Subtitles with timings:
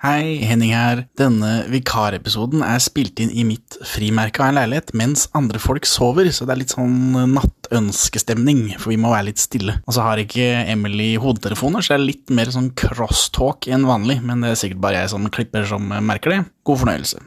[0.00, 1.02] Hei, Henning her.
[1.20, 6.30] Denne vikarepisoden er spilt inn i mitt frimerke av en leilighet mens andre folk sover,
[6.32, 9.74] så det er litt sånn nattønskestemning, for vi må være litt stille.
[9.84, 14.22] Og så har ikke Emily hodetelefoner, så det er litt mer sånn crosstalk enn vanlig,
[14.24, 16.40] men det er sikkert bare jeg som klipper som merker det.
[16.64, 17.20] God fornøyelse.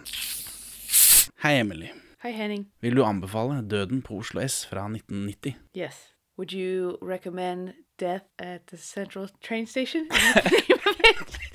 [1.45, 1.93] Hei, Emily.
[2.25, 2.65] Hei, Henning.
[2.81, 5.59] Vil du anbefale Døden på Oslo S fra 1990?
[5.77, 6.07] Yes.
[6.41, 10.09] Would you recommend Death at the Central Train Station?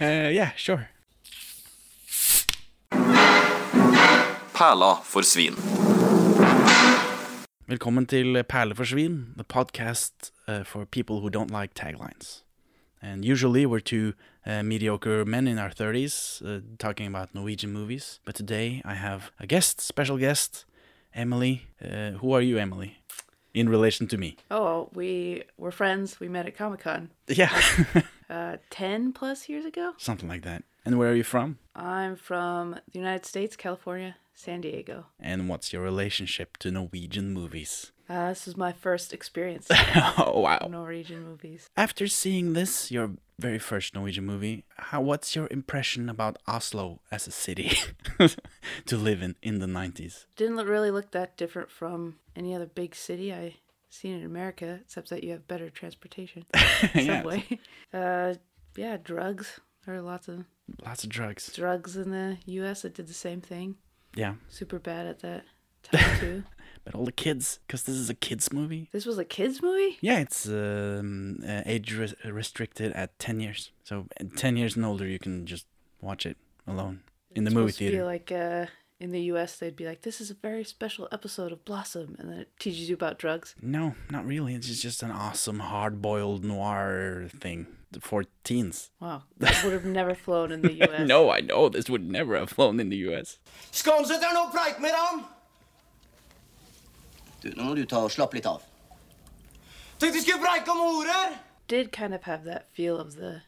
[0.00, 0.88] Uh, yeah, sure.
[4.54, 5.54] Perle for svin.
[7.68, 12.42] Velkommen til Perle for svin, the podcast uh, for people who don't like taglines.
[13.02, 14.12] And usually we're two
[14.46, 18.20] uh, mediocre men in our 30s uh, talking about Norwegian movies.
[18.24, 20.64] But today I have a guest, special guest,
[21.14, 21.62] Emily.
[21.84, 22.98] Uh, who are you, Emily?
[23.54, 24.36] In relation to me.
[24.50, 26.18] oh, we were friends.
[26.20, 27.50] We met at Comic Con Yeah,
[28.32, 29.92] uh, 10 plus years ago.
[29.98, 30.64] something like that.
[30.84, 31.58] And where are you from?
[31.76, 35.06] I'm from the United States, California, San Diego.
[35.20, 37.92] And what's your relationship to Norwegian movies?
[38.08, 39.68] Uh, this is my first experience
[40.18, 40.66] oh, wow.
[40.70, 41.68] Norwegian movies.
[41.76, 47.26] After seeing this, your very first Norwegian movie, how what's your impression about Oslo as
[47.26, 47.78] a city
[48.86, 50.26] to live in in the 90s?
[50.36, 53.54] Didn't really look that different from any other big city I
[53.92, 56.44] seen in America, except that you have better transportation.
[56.94, 57.18] Yeah.
[57.22, 57.44] Subway.
[57.94, 58.34] Uh,
[58.76, 59.60] yeah, drugs.
[59.84, 60.44] There are lots of
[60.84, 61.52] Lots of drugs.
[61.54, 62.82] drugs in the U.S.
[62.82, 63.76] that did the same thing.
[64.14, 64.34] Yeah.
[64.48, 65.44] Super bad at that
[65.82, 66.42] time too.
[66.84, 68.88] But all the kids, because this is a kids movie.
[68.92, 69.98] this was a kids movie.
[70.00, 73.70] Yeah, it's um, age res- restricted at 10 years.
[73.84, 75.66] So 10 years and older, you can just
[76.00, 77.02] watch it alone
[77.36, 78.04] in the It's movie to be theater.
[78.04, 78.66] like uh,
[79.02, 79.58] in the U.S.
[79.58, 82.88] they'd be like, "This is a very special episode of Blossom," and then it teaches
[82.88, 83.54] you about drugs.
[83.60, 84.54] No, not really.
[84.54, 87.66] It's just an awesome hard-boiled noir thing
[88.00, 88.90] for teens.
[89.00, 91.06] Wow, that would have never flown in the U.S.
[91.06, 93.38] No, I know this would never have flown in the US.
[93.72, 95.24] Skanset er nå preik med dem!
[97.42, 98.62] Du, nå må du ta og slappe litt av.
[99.98, 101.36] Tenkte vi skulle preike om horer!
[101.68, 103.42] Did kind of have that feel of the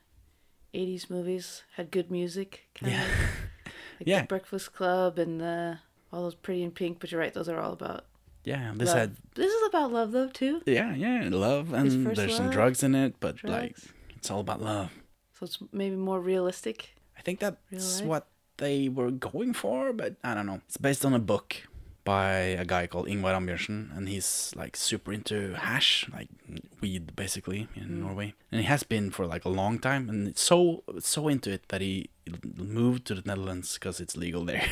[0.75, 1.63] '80s movies.
[1.77, 2.65] Had good music.
[2.75, 3.05] Kind Yeah.
[3.07, 3.44] Of,
[4.01, 4.23] like Yeah.
[4.23, 5.75] The Breakfast Club and uh,
[6.13, 7.01] all those Pretty in Pink.
[7.01, 8.05] But you're right; those are all about
[8.45, 8.99] Yeah, this love.
[8.99, 10.63] had This is about love, though, too.
[10.67, 13.77] yeah, yeah, love and there's some drugs in it, but like
[14.17, 14.91] it's all about love.
[15.39, 16.95] So it's maybe more realistic.
[17.19, 18.27] I think that's what
[18.59, 20.61] they were going for, but I don't know.
[20.67, 21.57] It's based on a book
[22.05, 26.29] by a guy called Ingvar Ambjørnsen, and he's like super into hash, like
[26.81, 28.01] weed, basically in mm.
[28.03, 31.51] Norway, and he has been for like a long time, and it's so so into
[31.51, 32.11] it that he
[32.57, 34.69] moved to the Netherlands because it's legal there.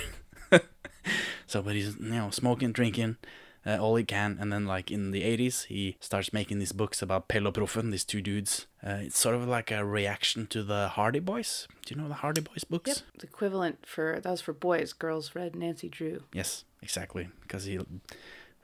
[1.46, 3.16] so, but he's you know smoking, drinking.
[3.64, 7.00] Uh, all he can, and then like in the 80s, he starts making these books
[7.00, 8.66] about og these two dudes.
[8.84, 11.68] Uh, it's sort of like a reaction to the Hardy Boys.
[11.86, 12.88] Do you know the Hardy Boys books?
[12.88, 12.98] Yep.
[13.20, 14.92] The equivalent for that was for boys.
[14.92, 16.24] Girls read Nancy Drew.
[16.32, 17.28] Yes, exactly.
[17.42, 17.78] Because he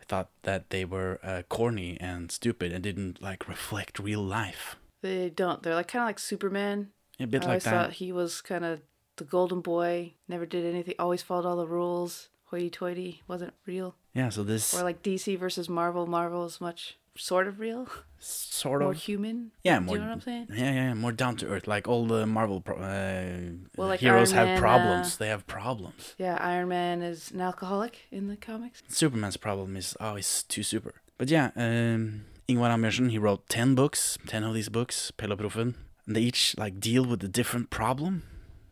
[0.09, 4.77] thought that they were uh, corny and stupid and didn't like reflect real life.
[5.03, 5.63] They don't.
[5.63, 6.89] They're like kind of like Superman.
[7.21, 7.71] A bit I like always that.
[7.71, 8.81] thought he was kind of
[9.17, 10.15] the golden boy.
[10.27, 10.95] Never did anything.
[10.99, 12.31] Always followed all the rules.
[12.51, 13.23] Hoity-toity.
[13.29, 13.95] Wasn't real.
[14.15, 16.07] Yeah, so this Or like DC versus Marvel.
[16.07, 17.89] Marvel is much sort of real,
[18.21, 19.51] sort more of human.
[19.65, 20.47] yeah, Do more you know what I'm saying?
[20.55, 21.67] yeah, yeah, more down to earth.
[21.67, 25.15] Like all the Marvel pro- uh, Well, like heroes Iron have Man, problems.
[25.15, 26.15] uh, They have problems.
[26.19, 28.83] Yeah, Iron Man is an alcoholic in the comics.
[28.89, 30.95] Superman's problem is oh, he's too super.
[31.19, 35.75] But yeah, um, Ingvar Ambjørnsen he wrote ten books, ten of these books, Proffen,
[36.07, 38.23] and they each like deal with a different problem.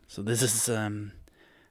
[0.07, 1.11] So this is um,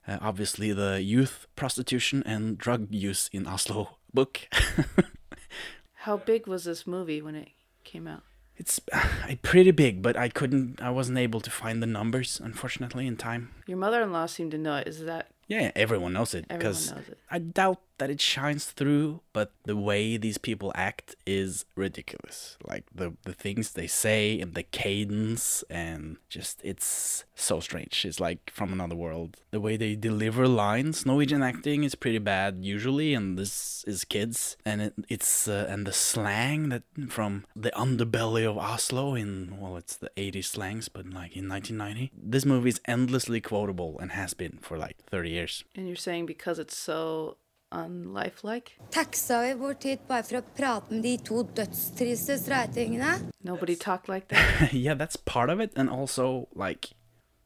[0.08, 4.40] uh, obviously the youth prostitution and drug use in Oslo book.
[5.94, 7.48] How big was this movie when it
[7.84, 8.22] came out?
[8.58, 9.06] it's uh,
[9.42, 13.50] pretty big, but I couldn't, I wasn't able to find the numbers unfortunately in time.
[13.66, 14.88] Your mother-in-law seemed to know it.
[14.88, 17.18] Is that Yeah, everyone knows it Everyone because knows it.
[17.30, 22.56] I doubt that it shines through, but the way these people act is ridiculous.
[22.66, 28.04] Like the the things they say and the cadence and just it's so strange.
[28.04, 29.36] It's like from another world.
[29.50, 34.56] The way they deliver lines, Norwegian acting is pretty bad usually, and this is kids,
[34.64, 39.76] and it, it's uh, and the slang that from the underbelly of Oslo in well,
[39.76, 44.34] it's the 80s slangs, but like in 1990, this movie is endlessly quotable and has
[44.34, 45.64] been for like 30 years.
[45.74, 47.36] and you're saying because it's so
[47.72, 48.72] unlifelike?
[48.90, 53.30] Taxa vi bort hit bare for å prate med de to dødstriste streitingene.
[53.44, 54.72] Nobody talked like that.
[54.86, 56.90] yeah, that's part of it, and also like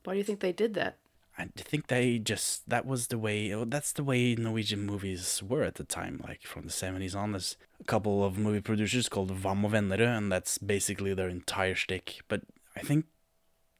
[0.05, 0.97] Why do you think they did that?
[1.39, 3.53] I think they just that was the way.
[3.55, 7.33] oh, That's the way Norwegian movies were at the time, like from the seventies on.
[7.33, 11.75] There's a couple of movie producers called Wam og Vennerød, and that's basically their entire
[11.75, 12.21] shtick.
[12.29, 12.43] But
[12.77, 13.07] I think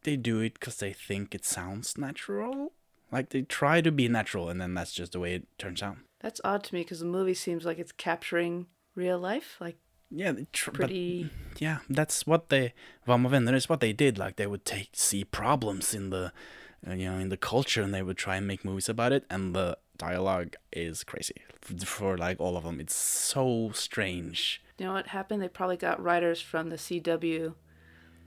[0.05, 2.73] they do it because they think it sounds natural.
[3.13, 5.97] Like they try to be natural, and then that's just the way it turns out.
[6.21, 9.77] That's odd to me because the movie seems like it's capturing real life, like
[10.11, 11.31] Yeah, tr- but- pretty.
[11.59, 12.75] yeah, that's what they
[13.07, 14.19] Vama Vänner is what they did.
[14.19, 16.33] Like they would take see problems in the
[16.87, 19.25] uh, you know in the culture, and they would try and make movies about it.
[19.31, 22.81] And the dialogue is crazy for, for like all of them.
[22.81, 24.63] It's so strange.
[24.79, 25.43] You know what happened?
[25.43, 27.55] They probably got writers from the CW,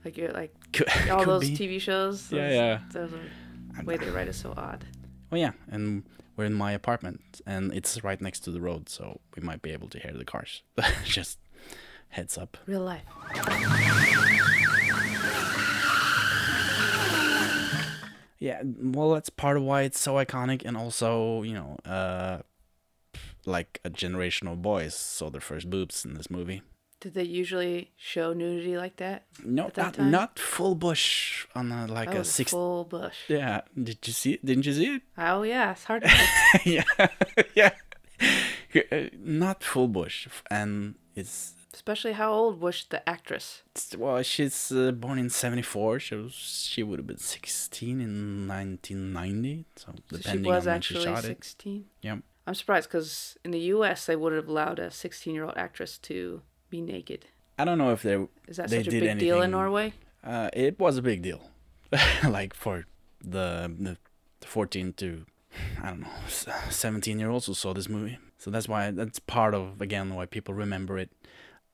[0.04, 1.56] like you're like Could, all could those be.
[1.56, 2.30] TV shows.
[2.32, 2.78] Yeah, those- yeah.
[2.92, 4.84] Those are, the way they write is so odd.
[5.32, 6.04] Oh yeah, and
[6.36, 9.70] we're in my apartment, and it's right next to the road, so we might be
[9.70, 10.62] able to hear the cars.
[11.04, 11.38] Just
[12.08, 12.56] heads up.
[12.66, 13.02] Real life.
[18.38, 22.38] Yeah, well, that's part of why it's so iconic, and also, you know, uh,
[23.46, 26.62] like a generation of boys saw their first boobs in this movie.
[27.04, 29.24] Did they usually show nudity like that?
[29.44, 30.10] No, At that not, time?
[30.10, 32.50] not full bush on a, like oh, a six.
[32.50, 33.28] full bush.
[33.28, 34.42] Yeah, did you see it?
[34.42, 35.02] Didn't you see it?
[35.18, 36.10] Oh yeah, it's hard to.
[36.64, 36.84] yeah,
[37.54, 37.72] yeah.
[38.90, 43.64] Uh, Not full bush, and it's Especially how old was the actress?
[43.98, 45.98] Well, she's uh, born in '74.
[46.00, 49.66] She was, she would have been 16 in 1990.
[49.76, 51.44] So So depending she was on when she actually shot it.
[51.44, 51.84] 16.
[52.00, 52.16] Yeah.
[52.46, 54.06] I'm surprised because in the U.S.
[54.06, 56.40] they wouldn't have allowed a 16 year old actress to
[56.74, 57.26] be naked.
[57.58, 58.16] I don't know if they
[58.48, 59.92] Is that they such a did big deal in Norway?
[60.24, 61.40] Uh, it was a big deal,
[62.38, 62.86] like for
[63.20, 63.46] the
[63.86, 63.96] the
[64.46, 65.26] 14 to
[65.82, 68.18] I don't know 17 year olds who saw this movie.
[68.38, 71.10] So that's why that's part of again why people remember it.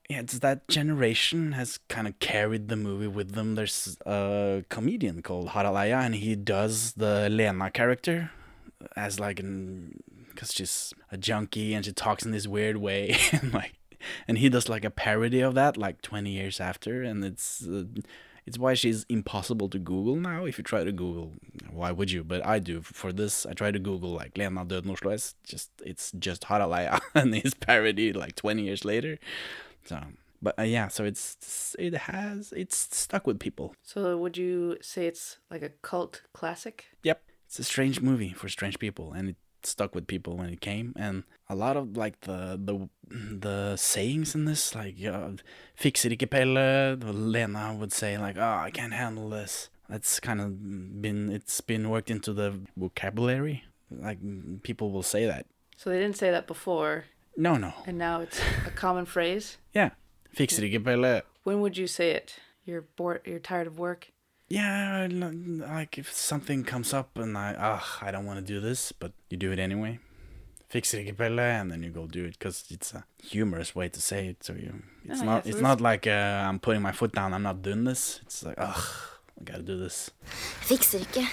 [0.09, 3.55] Yeah, it's that generation has kind of carried the movie with them.
[3.55, 8.31] There's a comedian called Harald Eia, and he does the Lena character
[8.95, 13.53] as like an because she's a junkie and she talks in this weird way and
[13.53, 13.73] like
[14.27, 17.03] and he does like a parody of that like 20 years after.
[17.03, 17.85] And it's uh,
[18.45, 20.45] it's why she's impossible to google now.
[20.45, 21.33] If you try to google
[21.69, 22.23] why would you?
[22.23, 22.81] But i do.
[22.81, 26.73] For this i try to google like lena døden oslo s just it's just Harald
[26.73, 29.17] Eia and his parody like 20 years later.
[29.85, 29.99] So
[30.41, 33.75] but uh, yeah so it's it has it's stuck with people.
[33.83, 36.85] So would you say it's like a cult classic?
[37.03, 37.21] Yep.
[37.45, 39.11] It's a strange movie for strange people.
[39.11, 42.89] And it stuck with people when it came and a lot of like the the
[43.39, 45.29] the sayings in this like uh,
[45.79, 46.97] fikser ikke Pelle
[47.33, 51.89] Lena would say like oh I can't handle this that's kind of been it's been
[51.89, 54.19] worked into the vocabulary like
[54.63, 55.45] people will say that
[55.77, 57.05] So they didn't say that before,
[57.35, 59.57] no no and now it's a common phrase.
[59.73, 59.89] yeah
[60.37, 62.35] fikser ikke Pelle When would you say it?
[62.65, 63.21] You're bored.
[63.25, 64.10] You're tired of work.
[64.51, 68.91] Yeah like if something comes up and I ugh I don't want to do this
[68.91, 69.99] but you do it anyway
[70.67, 74.01] fix it Pelle and then you go do it because it's a humorous way to
[74.01, 76.81] say it so you it's Oh, not yeah, so it's not like uh, I'm putting
[76.81, 78.83] my foot down I'm not doing this it's like ugh
[79.39, 80.11] I gotta do this
[80.69, 81.23] Fikser ikke.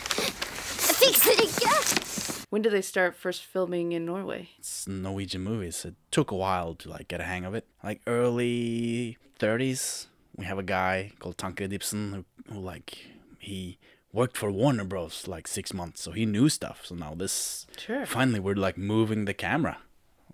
[1.01, 2.47] Fikser ikke!
[2.51, 4.49] When did they start first filming in Norway?
[4.59, 8.01] it's Norwegian movies it took a while to like get a hang of it like
[8.07, 10.07] early 30s
[10.39, 12.99] we have a guy called Tancred Ibsen who, who like
[13.39, 13.79] he
[14.13, 18.07] worked for Warner Bros like six months so he knew stuff so now this Sure.
[18.07, 19.79] finally we're like moving the camera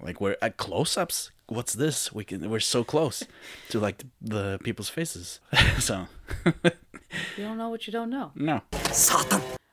[0.00, 3.22] like we're at close-ups what's this we can we're so close
[3.70, 5.40] to like the people's faces
[5.78, 6.06] so
[7.36, 8.32] You don't know what you don't know.
[8.34, 8.60] no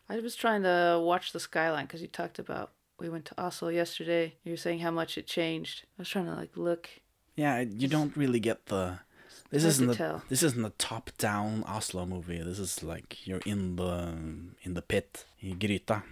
[0.10, 3.70] I was trying to watch the skyline because you talked about we went to Oslo
[3.70, 4.36] yesterday.
[4.44, 5.86] You were saying how much it changed.
[5.98, 6.89] I was trying to like look.
[7.36, 9.00] yeah you don't really get the
[9.51, 10.24] this hard isn't the, tell.
[10.29, 14.15] this isn't a top-down Oslo movie this is like you're in the
[14.63, 16.03] in the pit in Gryta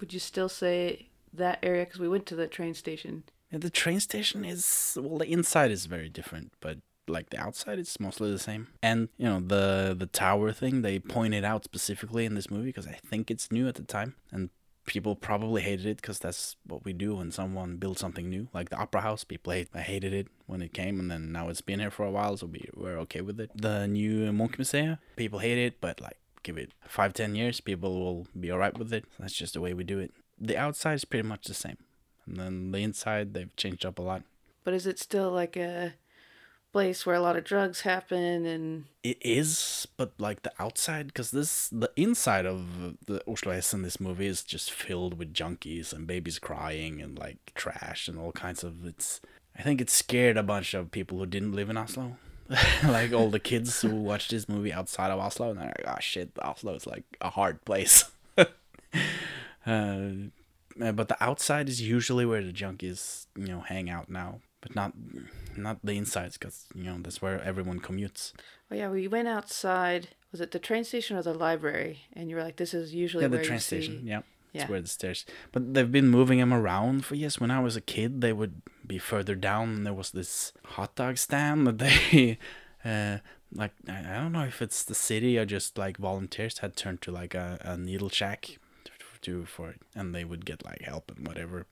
[0.00, 1.84] Would you still say that area?
[1.84, 3.24] Because we went to the train station.
[3.50, 7.78] Yeah, the train station is well, the inside is very different, but like the outside,
[7.78, 8.68] it's mostly the same.
[8.82, 12.86] And you know the the tower thing, they pointed out specifically in this movie because
[12.86, 14.50] I think it's new at the time, and
[14.86, 18.68] people probably hated it because that's what we do when someone builds something new, like
[18.70, 19.24] the Opera House.
[19.24, 22.10] People hate, hated it when it came, and then now it's been here for a
[22.10, 23.50] while, so we we're okay with it.
[23.54, 27.98] The new Munch Museum, people hate it, but like give it five ten years, people
[27.98, 29.04] will be alright with it.
[29.18, 30.12] That's just the way we do it.
[30.38, 31.76] The outside is pretty much the same.
[32.26, 34.22] And then the inside, they've changed up a lot.
[34.64, 35.94] But is it still like a
[36.72, 41.30] place where a lot of drugs happen and It is, but like the outside, because
[41.30, 45.92] this, the inside of the Oslo S in this movie is just filled with junkies
[45.92, 48.86] and babies crying and like trash and all kinds of.
[48.86, 49.20] It's.
[49.56, 52.16] I think it scared a bunch of people who didn't live in Oslo.
[52.84, 56.00] like all the kids who watched this movie outside of Oslo, and they're like, "Oh
[56.00, 58.46] shit, Oslo is like a hard place." uh,
[60.76, 64.92] but the outside is usually where the junkies, you know, hang out now, but not
[65.56, 68.32] not the insides, because you know that's where everyone commutes.
[68.70, 72.06] oh yeah, we went outside Was it the train station or the library?
[72.14, 74.06] And you were like, "This is usually Yeah, the train you see- station.
[74.06, 74.22] Yeah.
[74.54, 75.24] It's where the stairs.
[75.50, 77.40] But they've been moving them around for years.
[77.40, 79.68] When I was a kid, they would be further down.
[79.76, 82.36] And there was this hot dog stand that they,
[82.84, 83.18] uh,
[83.54, 87.00] like I, I don't know if it's the city or just like volunteers had turned
[87.02, 88.58] to like a, a needle shack
[89.22, 91.66] to for and they would get like help and whatever,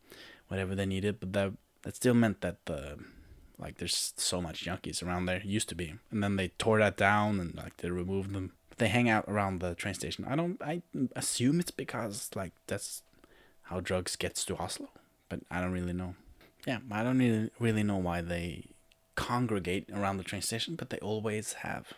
[0.49, 1.21] whatever they needed.
[1.21, 2.97] But that that still meant that the
[3.61, 5.43] like there's so much junkies around there.
[5.45, 5.95] Used to be.
[6.11, 8.52] And then they tore that down and like they removed them.
[8.79, 10.25] They hang out around the train station.
[10.29, 10.83] I don't i
[11.14, 13.02] assume it's because like that's
[13.64, 14.88] how drugs gets to oslo
[15.29, 16.14] but i don't really know.
[16.67, 18.64] Yeah i don't really, really know why they
[19.14, 21.93] congregate around the train station but they always have.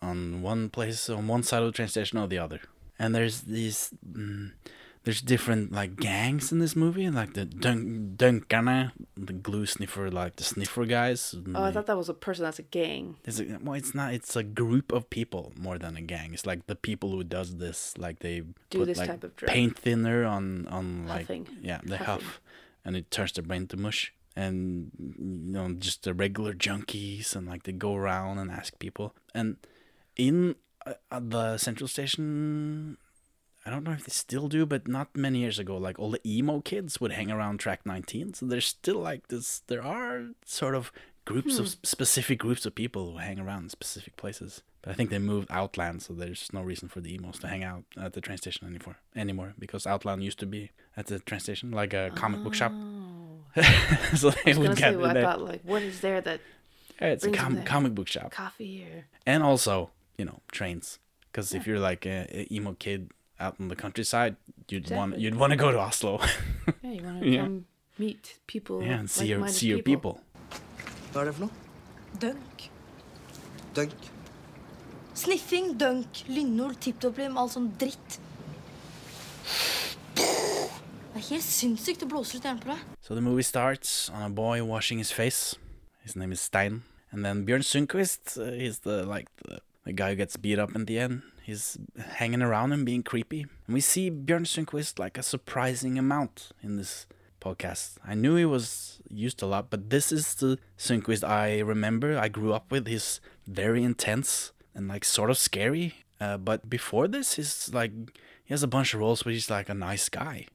[0.00, 2.60] On one place on one side of the train station or the other.
[3.00, 4.52] And there's these mm,
[5.04, 10.36] there's different like gangs in this movie like the dunk dunkerne the glue sniffer like
[10.36, 12.44] the sniffer guys Oh, I thought that was a person.
[12.44, 13.16] That's a gang.
[13.24, 14.12] it's a, well, it's not.
[14.12, 16.34] It's a group of people more than a gang.
[16.34, 18.40] It's like the people who does this, like they
[18.70, 19.50] Do put this like type of drug.
[19.50, 21.46] paint thinner on on like Huffing.
[21.62, 22.26] yeah the Huffing.
[22.26, 22.40] huff,
[22.84, 24.12] and it turns their brain to mush.
[24.36, 29.14] And you know, just the regular junkies, and like they go around and ask people.
[29.34, 29.56] And
[30.16, 30.54] in
[30.86, 32.98] uh, uh, the central station,
[33.68, 36.26] I don't know if they still do, but not many years ago, like all the
[36.26, 38.32] emo kids would hang around track 19.
[38.32, 40.90] So there's still like this, there are sort of
[41.26, 41.72] groups of hmm.
[41.82, 44.62] specific groups of people who hang around in specific places.
[44.80, 47.62] But I think they moved Outland, so there's no reason for the emos to hang
[47.62, 48.96] out at the train station anymore.
[49.14, 52.72] Anymore, because Outland used to be at the train station, like a comic book shop.
[52.74, 53.18] Oh.
[54.14, 55.22] so they would say, gather well, I there.
[55.24, 56.40] thought like, what is there that
[57.02, 60.98] Yeah, it's a com- comic book shop coffee or and also you know trains
[61.32, 63.10] because if you're like a, a emo kid
[63.40, 64.36] out in the countryside
[64.68, 66.18] you'd want you'd want to go to oslo
[66.82, 67.42] yeah, you want to Yeah.
[67.44, 67.64] come
[67.98, 68.82] meet people.
[68.82, 70.20] yeah and see your like-minded see your people
[71.12, 71.50] Hva er det for noe?
[72.20, 72.64] Dunk.
[73.74, 73.94] Dunk.
[75.14, 78.18] Sniffing, dunk, lynol, tipptopplim, all sånn dritt.
[80.14, 82.00] Det er helt sinnssykt.
[82.04, 82.84] Det blåser ut i hjernen på deg.
[83.00, 85.56] so the movie starts on a boy washing his face
[86.04, 90.10] his name is stein and then bjørn sundquist uh, he's the like the, the guy
[90.12, 91.66] who gets beat up in the end he's
[92.20, 93.42] hanging around and being creepy.
[93.66, 96.92] And we see bjørn sundquist like a surprising amount in this
[97.44, 97.86] podcast.
[98.12, 98.66] I knew he was
[99.24, 100.50] used a lot but this is the
[100.86, 102.10] sundquist i remember.
[102.26, 102.86] I grew up with.
[102.94, 103.08] He's
[103.62, 105.88] very intense and like sort of scary.
[106.20, 107.92] Uh, but before this he's like
[108.44, 110.46] he has a bunch of roles where he's like a nice guy.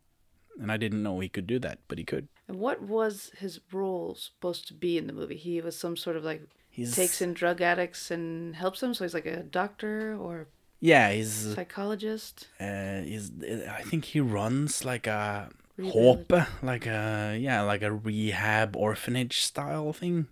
[0.61, 2.27] And i didn't know he could do that but he could.
[2.47, 5.37] And what was his role supposed to be in the movie?
[5.49, 8.93] He was some sort of like He's- takes in drug addicts and helps them.
[8.93, 9.95] So he's like a doctor
[10.25, 10.47] or
[10.83, 12.49] Yeah, he's psychologist.
[12.59, 13.31] uh, he's
[13.79, 15.49] I think he runs like a
[15.79, 20.27] Rehabilit- hope, like a yeah, like a rehab orphanage style thing.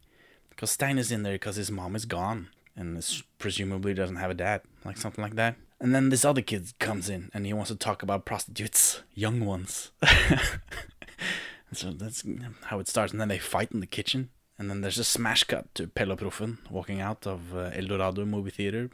[0.50, 4.30] Because Stein is in there because his mom is gone and is presumably doesn't have
[4.30, 5.56] a dad, like something like that.
[5.80, 9.46] And then this other kid comes in and he wants to talk about prostitutes, young
[9.46, 9.92] ones.
[11.72, 12.24] so that's
[12.66, 13.14] how it starts.
[13.14, 14.30] And then they fight in the kitchen.
[14.60, 18.26] And then there's a smash cut to Pelle Proffen walking out of uh, El Dorado
[18.26, 18.90] movie theater.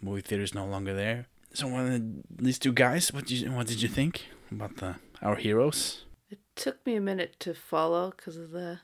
[0.00, 1.26] The movie theater is no longer there.
[1.52, 1.98] So uh,
[2.30, 6.04] these two guys, what did you what did you think about the our heroes?
[6.30, 8.80] It took me a minute to follow because of the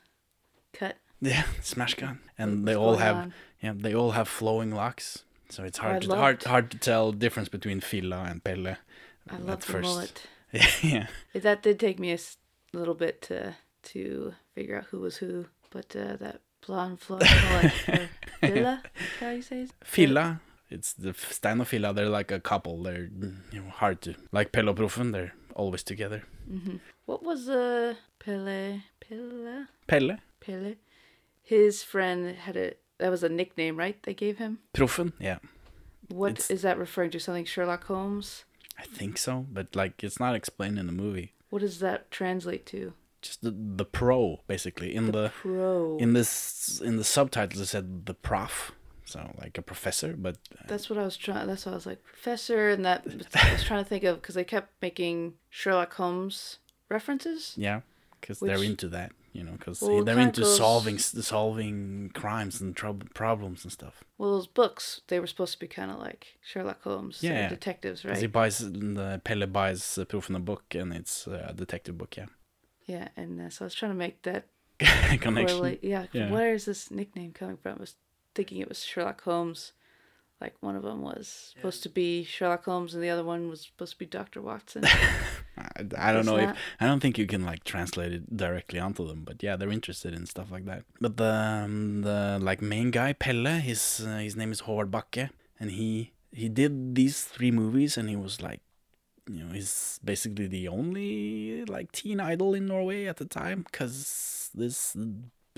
[0.73, 0.97] cut.
[1.21, 3.33] Yeah, smash cut, and they all have on?
[3.61, 5.23] yeah they all have flowing locks.
[5.49, 8.75] So it's hard I to, loved- hard hard to tell difference between Filla and Pelle.
[9.29, 9.87] I love the first.
[9.87, 10.27] mullet.
[10.51, 11.07] yeah, yeah.
[11.33, 12.19] That did take me a
[12.73, 13.55] little bit to
[13.93, 18.09] to figure out who was who, but uh, that blonde flowing mullet,
[18.41, 18.79] is
[19.21, 19.71] how you say it?
[20.69, 21.93] It's the and Filla.
[21.95, 22.83] They're like a couple.
[22.83, 23.09] They're
[23.51, 25.11] you know, hard to like Pelle Proffen.
[25.11, 26.23] They're always together.
[27.05, 30.75] What was uh Pele Pele Pelle, Pele?
[31.43, 34.01] His friend had a that was a nickname, right?
[34.03, 34.59] They gave him.
[34.73, 35.13] Proffen.
[35.19, 35.39] Yeah,
[36.09, 37.19] What is It's- that referring to?
[37.19, 38.43] Something Sherlock Holmes?
[38.77, 41.33] I think so, but like it's not explained in the movie.
[41.49, 42.93] What does that translate to?
[43.21, 45.97] Just the the pro basically in the Pro.
[45.97, 48.71] in this in the subtitles it said the prof
[49.07, 51.47] so like a professor but uh, That's what I was trying.
[51.47, 53.01] That's what I was like, professor, and that
[53.35, 55.17] I was trying to think of because they kept making
[55.49, 56.59] Sherlock Holmes
[56.89, 57.53] references.
[57.57, 57.81] yeah
[58.21, 62.75] because they're into that you know because Well, they're into goes- solving solving crimes and
[62.75, 66.21] trouble problems and stuff Well, those books they were supposed to be kind of like
[66.41, 67.49] Sherlock Holmes, yeah, Yeah.
[67.49, 68.31] detectives, 'Cause he right?
[68.39, 72.17] buys the Pelle buys uh, proof in a book and it's uh, a detective book
[72.17, 72.29] yeah
[72.87, 74.43] Yeah, and uh, so I was trying to make that
[74.79, 75.83] connection correlate.
[75.83, 76.31] Yeah, Yeah.
[76.31, 77.75] where is this nickname coming from?
[78.37, 79.73] Thinking it was Sherlock Holmes.
[80.39, 83.61] Like one of them was supposed to be Sherlock Holmes, and the other one was
[83.61, 84.83] supposed to be Doctor Watson.
[85.57, 85.65] I,
[85.97, 89.23] I don't know if I don't think you can like translate it directly onto them,
[89.25, 90.83] but yeah, they're interested in stuff like that.
[91.01, 91.33] But the
[91.65, 96.11] um, the like main guy Pelle, his uh, his name is Håvard Bakke, and he
[96.31, 98.61] he did these three movies, and he was like,
[99.27, 104.51] you know, he's basically the only like teen idol in Norway at the time, because
[104.53, 104.95] this,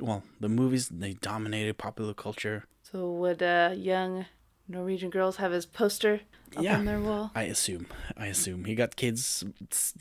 [0.01, 2.65] well, the movies they dominated popular culture.
[2.91, 4.25] So would uh, young
[4.67, 6.21] Norwegian girls have his poster
[6.55, 6.77] up Yeah.
[6.77, 7.31] on their wall?
[7.35, 7.87] I assume.
[8.17, 9.43] I assume he got kids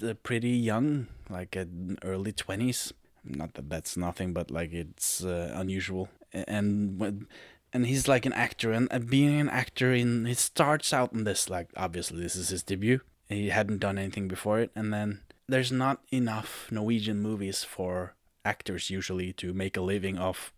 [0.02, 1.56] uh, pretty young, like
[2.02, 2.92] early twenties.
[3.24, 6.08] Not that that's nothing, but like it's uh, unusual.
[6.32, 7.26] And when,
[7.72, 11.24] and he's like an actor, and uh, being an actor in he starts out in
[11.24, 13.00] this like obviously this is his debut.
[13.28, 18.14] He hadn't done anything before it, and then there's not enough Norwegian movies for
[18.44, 20.52] actors usually to make a living off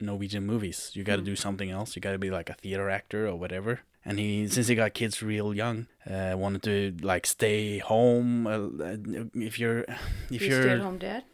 [0.00, 0.90] Norwegian movies.
[0.94, 1.96] You got to do something else.
[1.96, 3.80] You got to be like a theater actor or whatever.
[4.04, 8.46] And he, since he got kids real young, uh, wanted to like stay home.
[8.46, 8.68] Uh,
[9.34, 9.80] if you're,
[10.30, 11.24] if You you're stay-at-home dad?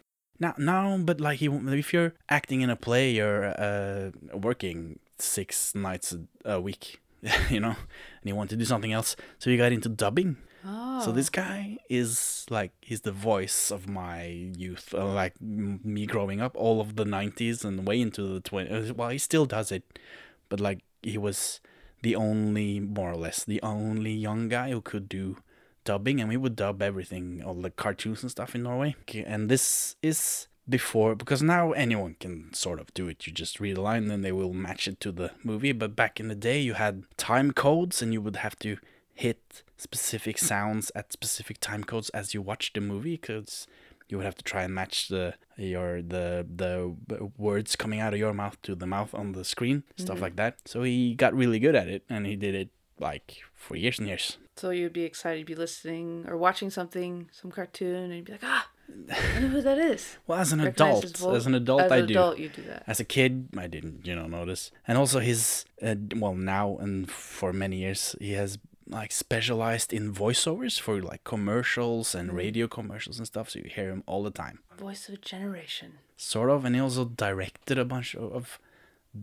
[0.40, 5.74] no, no, but like he, if you're acting in a play, you're uh, working six
[5.74, 6.12] nights
[6.44, 7.00] a, a week,
[7.50, 7.68] you know,
[8.20, 9.14] and you want to do something else.
[9.38, 10.36] So he got into dubbing.
[10.64, 11.00] Oh.
[11.04, 16.06] So this guy is like he's the voice of my youth, uh, like m- me
[16.06, 18.92] growing up, all of the '90s and way into the 20s.
[18.92, 19.82] Well, he still does it,
[20.48, 21.60] but like he was
[22.02, 25.36] the only, more or less, the only young guy who could do
[25.84, 28.94] dubbing, and we would dub everything, all the cartoons and stuff in Norway.
[29.26, 33.26] And this is before because now anyone can sort of do it.
[33.26, 35.72] You just read a line, and they will match it to the movie.
[35.72, 38.78] But back in the day, you had time codes, and you would have to
[39.14, 43.66] hit specific sounds at specific time codes as you watch the movie because
[44.08, 46.94] you would have to try and match the your the the
[47.38, 50.56] words coming out of your mouth to the mouth on the screen stuff like that.
[50.66, 52.68] So he got really good at it and he did it
[52.98, 54.36] like for years and years.
[54.56, 58.32] So you'd be excited to be listening or watching something, some cartoon, and you'd be
[58.32, 58.68] like, ah,
[59.10, 60.16] I know who that is.
[60.28, 62.12] well as an Recognize adult as an adult As i an do.
[62.12, 62.84] adult, you do that.
[62.86, 64.70] as a kid i didn't you know notice.
[64.86, 70.12] And also his uh, well now and for many years he has like specialized in
[70.12, 74.30] voiceovers for like commercials and radio commercials and stuff so you hear him all the
[74.30, 75.94] time Voice of a generation.
[76.16, 78.58] sort of and he also directed a bunch of, of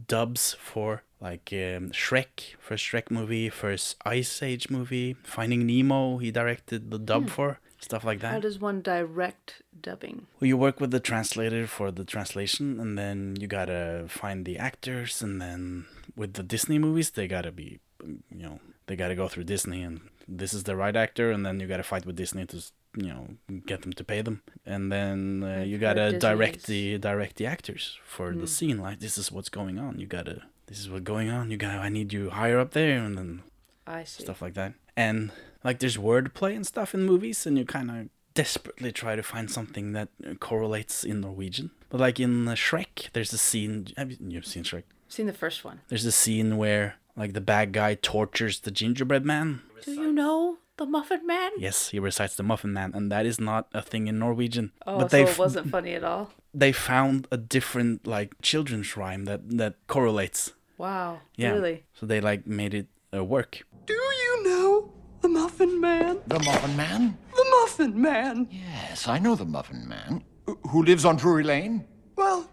[0.08, 6.32] dubs for like um, shrek first shrek movie first ice age movie finding nemo he
[6.32, 8.32] directed the dub for stuff like that.
[8.32, 10.28] How does one direct dubbing?
[10.40, 14.58] well, you work with the translator for the translation and then you gotta find the
[14.58, 18.60] actors and then with the disney movies they gotta be you know
[18.92, 21.84] they gotta go through disney and this is the right actor and then you gotta
[21.84, 22.58] fight with disney to
[22.98, 23.28] you know
[23.66, 27.98] get them to pay them and then uh, you gotta direct the direct the actors
[28.04, 31.30] for the scene like this is what's going on you gotta this is what's going
[31.30, 33.42] on you gotta i need you higher up there and then
[33.88, 34.24] I see.
[34.24, 34.74] stuff like that.
[34.96, 35.32] And
[35.64, 39.50] like there's wordplay and stuff in movies, and you kind of desperately try to find
[39.50, 41.72] something that uh, correlates in Norwegian.
[41.90, 43.88] But like in uh, Shrek, there's a scene.
[43.98, 44.84] Have you you've seen Shrek?
[45.08, 45.82] Seen the first one.
[45.90, 49.62] There's a scene where like the bad guy tortures the gingerbread man.
[49.84, 51.52] Do you know the Muffin Man?
[51.58, 54.72] Yes, he recites the Muffin Man, and that is not a thing in Norwegian.
[54.88, 56.32] Oh, but so they it wasn't funny at all.
[56.54, 60.54] they found a different like children's rhyme that that correlates.
[60.78, 61.20] Wow.
[61.36, 61.52] Yeah.
[61.52, 61.84] Really?
[61.94, 63.62] So they like made it uh, work.
[63.86, 66.20] Do you know the Muffin Man?
[66.28, 67.18] The Muffin Man?
[67.36, 68.48] The Muffin Man?
[68.50, 70.24] Yes, I know the Muffin Man.
[70.70, 71.86] Who lives on Drury Lane?
[72.16, 72.50] Well,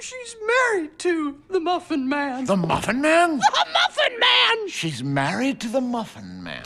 [0.00, 2.44] she's married to the Muffin Man.
[2.46, 3.38] The Muffin Man?
[3.40, 4.68] The Muffin Man!
[4.68, 6.62] She's married to the Muffin Man.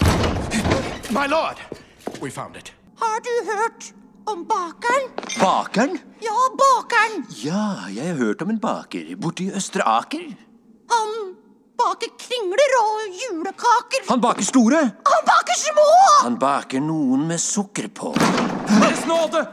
[1.10, 1.56] My lord!
[2.20, 2.72] We found it.
[2.98, 3.92] Har du hørt
[4.26, 5.10] om bakeren?
[5.40, 5.98] Bakeren?
[6.20, 7.26] Ja, bakeren.
[7.44, 10.24] Ja, jeg har hørt om en baker borte i Østre Aker.
[10.90, 11.12] Han
[11.78, 14.08] baker kringler og julekaker.
[14.08, 14.80] Han baker store.
[15.12, 15.86] Han baker små!
[16.24, 18.14] Han baker noen med sukker på.
[18.68, 19.46] Deres nåde!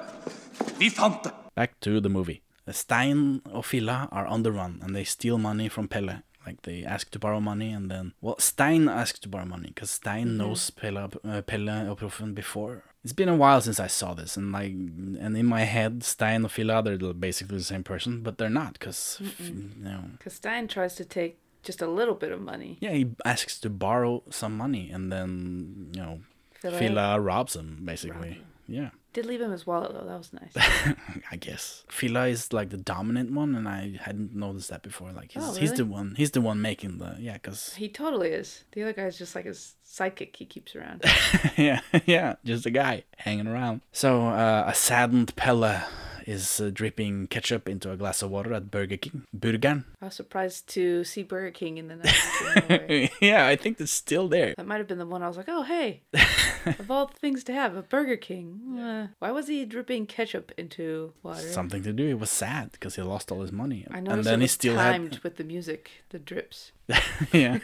[0.80, 1.32] Vi fant det!
[1.56, 2.42] Back to the movie.
[2.74, 6.22] Stein og Filla are on the run, and they steal money from Pelle.
[6.46, 9.90] Like they ask to borrow money, and then well, Stein asks to borrow money because
[9.90, 12.84] Stein knows Pelle, uh, Pelle Proffen before.
[13.04, 16.44] It's been a while since I saw this, and like, and in my head, Stein
[16.44, 20.02] and Filla they're basically the same person, but they're not because you know.
[20.18, 22.78] Because Stein tries to take just a little bit of money.
[22.80, 26.20] Yeah, he asks to borrow some money, and then you know,
[26.62, 28.42] Filla- Filla robs him basically.
[28.68, 28.90] Yeah.
[29.16, 30.06] Did leave him his wallet though.
[30.06, 30.52] That was nice.
[31.32, 35.14] I guess Filla is like the dominant one, and I hadn't noticed that before.
[35.14, 36.16] Like he's, Oh, he's the one.
[36.18, 38.66] He's the one making the yeah, cause he totally is.
[38.74, 41.06] The other guy's just like his sidekick he keeps around.
[41.58, 43.80] yeah, yeah, just a guy hanging around.
[43.94, 45.82] So uh, a saddened Pelle
[46.26, 49.24] is uh, dripping ketchup into a glass of water at Burger King.
[49.34, 49.86] Burgern.
[50.02, 53.12] I was surprised to see Burger King in the night.
[53.22, 54.54] yeah, I think it's still there.
[54.58, 56.02] That might have been the one I was like, oh, hey,
[56.66, 58.78] of all the things to have, a Burger King.
[58.80, 61.42] Uh, why was he dripping ketchup into water?
[61.42, 62.08] Something to do.
[62.08, 64.12] He was sad because he lost all his money, I know.
[64.12, 66.72] and then it he still timed had with the music, the drips.
[67.32, 67.60] yeah.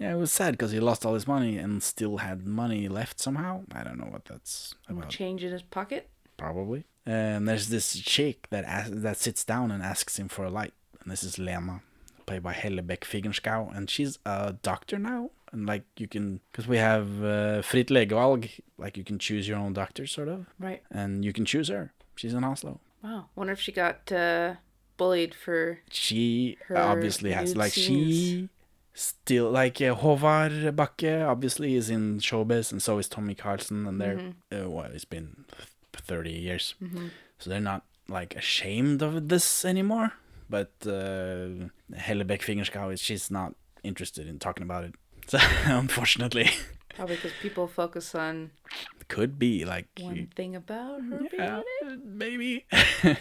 [0.00, 3.20] Yeah, it was sad because he lost all his money and still had money left
[3.20, 3.64] somehow.
[3.70, 5.10] I don't know what that's about.
[5.10, 6.08] change in his pocket.
[6.40, 6.84] Probably.
[7.06, 10.74] And there's this chick that as- that sits down and asks him for a light,
[11.00, 11.76] and this is Lena,
[12.26, 15.30] played by Hellebeck Figenschau, and she's a doctor now.
[15.52, 18.48] And like you can, because we have uh, fritt legevalg,
[18.78, 20.82] like you can choose your own doctor, sort of, Right.
[20.90, 21.92] and you can choose her.
[22.16, 22.80] She's in Oslo.
[23.02, 23.26] Wow.
[23.34, 24.54] Wonder if she got uh,
[24.96, 25.80] bullied for.
[25.90, 28.48] She Her obviously has nude like she
[28.94, 34.00] still like uh, Håvard Bakke obviously is in showbiz, and so is Tommy Karlsen, and
[34.00, 34.66] they're Mm-hmm.
[34.66, 35.46] uh, well, it's been
[36.10, 36.74] thirty years,
[37.38, 40.08] so they're not like ashamed of this anymore.
[40.56, 41.68] But uh,
[42.04, 43.54] Helle Beck Figenschou is she's not
[43.90, 44.94] interested in talking about it.
[45.28, 45.38] So
[45.82, 46.48] unfortunately,
[46.96, 48.50] Probably because people focus on
[49.08, 51.62] could be like one you- thing about her being yeah,
[52.22, 52.66] maybe.
[53.04, 53.16] Oh,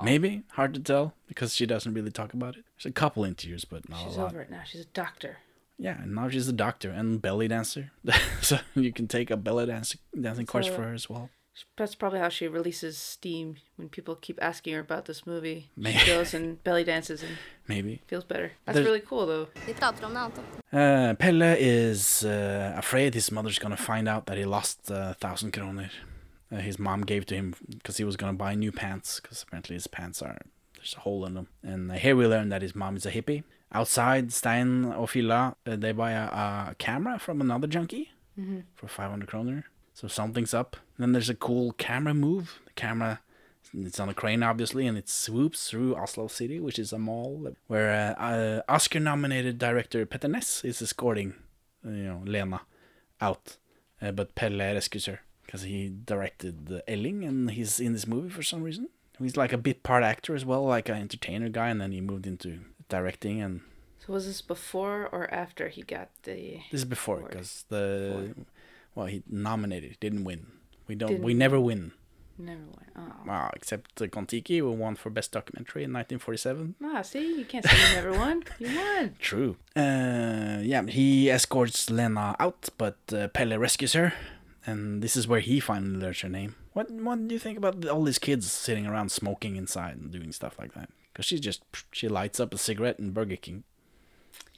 [0.10, 2.64] Maybe hard to tell because she doesn't really talk about it.
[2.76, 4.30] There's a couple interviews, but not she's a lot.
[4.32, 4.62] over it now.
[4.64, 5.38] She's a doctor.
[5.78, 7.92] Yeah, and now she's a doctor and belly dancer,
[8.42, 11.30] so you can take a belly dance dancing course for her as well.
[11.76, 15.70] That's probably how she releases steam when people keep asking her about this movie.
[15.76, 15.98] Maybe.
[15.98, 17.32] She goes and belly dances and
[17.66, 18.02] Maybe.
[18.06, 18.52] feels better.
[18.64, 19.48] That's There's- really cool though.
[19.66, 20.44] Vi prater om noe annet.
[20.72, 25.14] Uh, Pelle is uh, afraid his mother's gonna find out that he lost a uh,
[25.14, 25.90] thousand kroner.
[26.52, 29.74] Uh, his mom gave to him because he was gonna buy new pants because apparently
[29.74, 30.38] his pants are
[30.76, 31.48] there's a hole in them.
[31.62, 33.42] And uh, here we learn that his mom is a hippie.
[33.72, 36.24] Outside, Stein og Filla uh, they buy a,
[36.70, 38.10] a camera from another junkie
[38.76, 39.64] for 500 kroner.
[39.98, 40.76] So something's up.
[40.96, 42.60] then there's a cool camera move.
[42.66, 43.20] The camera,
[43.74, 47.52] it's on a crane obviously, and it swoops through Oslo City, which is a mall
[47.66, 51.34] where uh, uh, Oscar-nominated director Petter Næss is escorting,
[51.84, 52.60] uh, you know, Lena
[53.20, 53.56] out.
[54.00, 58.30] Uh, but Pelle rescues her because he directed the Elling, and he's in this movie
[58.30, 58.90] for some reason.
[59.18, 62.00] He's like a bit part actor as well, like an entertainer guy, and then he
[62.00, 63.62] moved into directing and
[64.06, 66.60] So was this before or after he got the?
[66.70, 67.28] This is before Before.
[67.30, 68.34] because the
[68.94, 70.46] well he nominated didn't win.
[70.86, 71.92] We don't Didn't we never win.
[72.40, 72.92] Never went.
[72.96, 73.12] Oh.
[73.26, 76.76] Wow, except uh, Kon-Tiki who won for best documentary in 1947.
[76.84, 78.44] Ah, see, you can't say you never won.
[78.60, 79.16] You won.
[79.18, 79.56] True.
[79.74, 84.12] Uh, yeah, he escorts Lena out, but uh, Pelle rescues her,
[84.64, 86.54] and this is where he finally learns her name.
[86.74, 90.30] What What do you think about all these kids sitting around smoking inside and doing
[90.30, 90.90] stuff like that?
[91.12, 93.64] Because she just she lights up a cigarette in Burger King.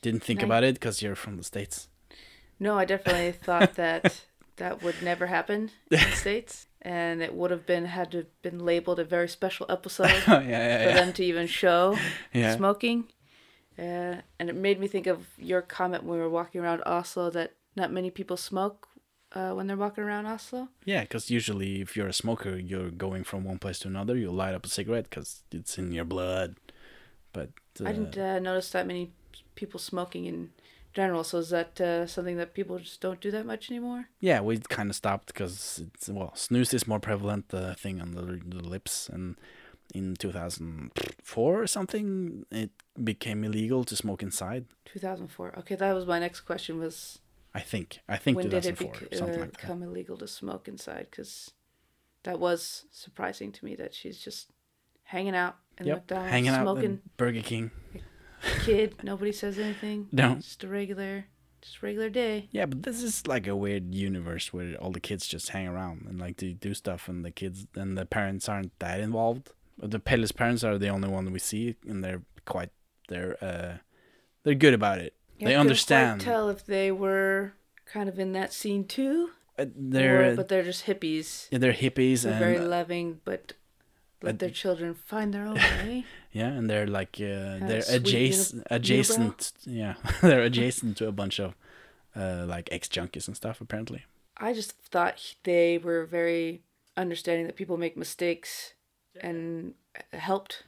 [0.03, 1.89] Didn't think about it because you're from the states.
[2.61, 4.25] No, I definitely thought that
[4.57, 8.43] that would never happen in the states, and it would have been had to have
[8.43, 10.95] been labeled a very special episode Oh yeah, yeah, for yeah.
[10.95, 11.97] them to even show
[12.35, 12.57] Yeah.
[12.57, 13.05] smoking.
[13.79, 17.31] Uh, and it made me think of your comment when we were walking around Oslo
[17.31, 18.89] that not many people smoke
[19.33, 20.69] uh, when they're walking around Oslo.
[20.85, 24.17] Yeah, because usually if you're a smoker, you're going from one place to another.
[24.17, 26.57] You light up a cigarette because it's in your blood.
[27.33, 29.13] But uh, I didn't uh, notice that many
[29.55, 30.51] people smoking in
[30.93, 31.25] general.
[31.25, 34.09] So is that uh, something that people just don't do that much anymore?
[34.21, 37.49] yeah, we kind of stopped because it's well, snus is more prevalent.
[37.49, 39.37] The thing on the, the lips, and
[39.95, 42.71] in 2004 or something, it
[43.03, 44.67] became illegal to smoke inside.
[44.85, 45.59] 2004.
[45.59, 46.79] Okay, that was my next question.
[46.79, 47.19] Was
[47.55, 48.01] I think.
[48.09, 51.09] I think when did it bec- uh, like become illegal to smoke inside?
[51.11, 51.53] Because
[52.23, 54.51] that was surprising to me that she's just
[55.05, 57.01] hanging out in Yep, McDonald's, hanging out smoking.
[57.17, 57.71] Burger King.
[58.65, 60.09] Kid, nobody says anything.
[60.13, 60.37] No.
[60.37, 61.27] just a regular,
[61.63, 62.49] just regular day.
[62.53, 66.07] Yeah, but this is like a weird universe where all the kids just hang around
[66.09, 69.51] and like to do stuff, and the kids and the parents aren't that involved.
[69.79, 72.71] But the Pelle's parents are the only one we see, and they're quite
[73.09, 73.79] they're uh
[74.43, 75.15] they're good about it.
[75.39, 76.21] Yeah, they I couldn't quite understand.
[76.21, 77.53] Tell if they were
[77.87, 81.49] kind of in that scene too, Uh, they're or, but they're just hippies.
[81.51, 83.55] yeah, they're hippies They're and very loving, but
[84.23, 86.05] let their children find their own way.
[86.33, 91.13] yeah, and they're like uh, they're sweet adjacent unib- adjacent yeah they're adjacent to a
[91.13, 91.55] bunch of
[92.17, 94.05] uh like ex junkies and stuff apparently.
[94.37, 96.63] I just thought they were very
[96.97, 98.75] understanding that people make mistakes
[99.21, 99.75] and
[100.13, 100.65] helped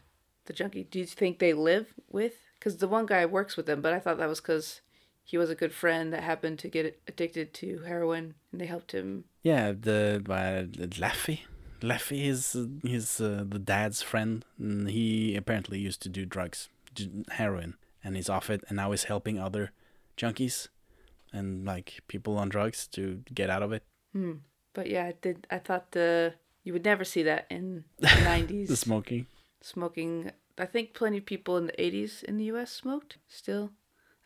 [0.46, 0.84] the junkie.
[0.84, 2.34] Do you think they live with?
[2.58, 4.82] Because the one guy works with them, but I thought that was because
[5.24, 8.92] he was a good friend that happened to get addicted to heroin, and they helped
[8.92, 9.24] him.
[9.42, 11.40] Yeah, the uh, Laffy.
[11.82, 14.44] Laffy is he's uh, the dad's friend.
[14.58, 16.68] And he apparently used to do drugs,
[17.32, 19.72] heroin, and he's off it, and now he's helping other
[20.16, 20.68] junkies
[21.32, 23.82] and like people on drugs to get out of it.
[24.74, 25.46] But yeah, I did.
[25.50, 28.68] I thought the you would never see that in the nineties.
[28.68, 29.26] The smoking.
[29.60, 30.30] smoking.
[30.58, 33.72] I think plenty of people in the 80s in the US smoked still.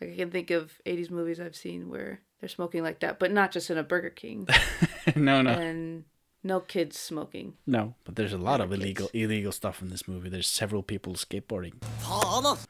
[0.00, 3.32] Like I can think of 80s movies I've seen where they're smoking like that, but
[3.32, 4.48] not just in a Burger King.
[5.16, 5.52] no, no.
[5.52, 6.04] and
[6.44, 7.54] No kids smoking.
[7.66, 10.28] No, but there's a lot of Never illegal illegal stuff in this movie.
[10.28, 11.72] There's several people skateboarding.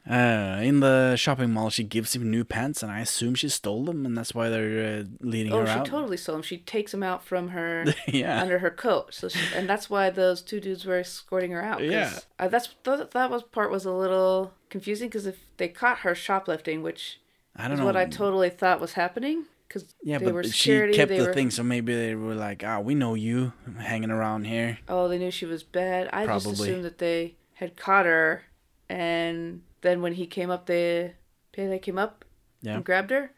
[0.09, 3.85] Uh, in the shopping mall, she gives him new pants, and I assume she stole
[3.85, 5.59] them, and that's why they're uh, leading out.
[5.59, 6.41] Oh, her she totally stole them.
[6.43, 8.41] She takes them out from her Yeah.
[8.41, 9.13] under her coat.
[9.13, 11.83] So she, and that's why those two dudes were escorting her out.
[11.83, 12.19] Yeah.
[12.39, 16.15] uh, that's th- that was part was a little confusing because if they caught her
[16.15, 17.19] shoplifting, which
[17.55, 17.85] I don't is know.
[17.85, 21.33] what I totally thought was happening, because yeah, they but were she kept the were,
[21.33, 25.17] thing, so maybe they were like, "Ah, we know you hanging around here." Oh, they
[25.17, 26.09] knew she was bad.
[26.13, 28.43] I just assumed that they had caught her,
[28.89, 31.15] and then when he came up, they
[31.51, 32.25] Pele came up
[32.61, 32.75] Yeah.
[32.75, 33.31] and grabbed her.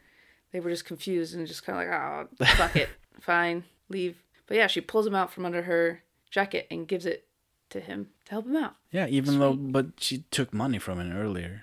[0.52, 2.00] They were just confused and just kind of like,
[2.40, 2.88] oh, fuck it,
[3.20, 4.22] fine, leave.
[4.46, 7.26] But yeah, she pulls him out from under her jacket and gives it
[7.70, 8.74] to him to help him out.
[8.90, 11.62] Yeah, even though, but she took money from him earlier,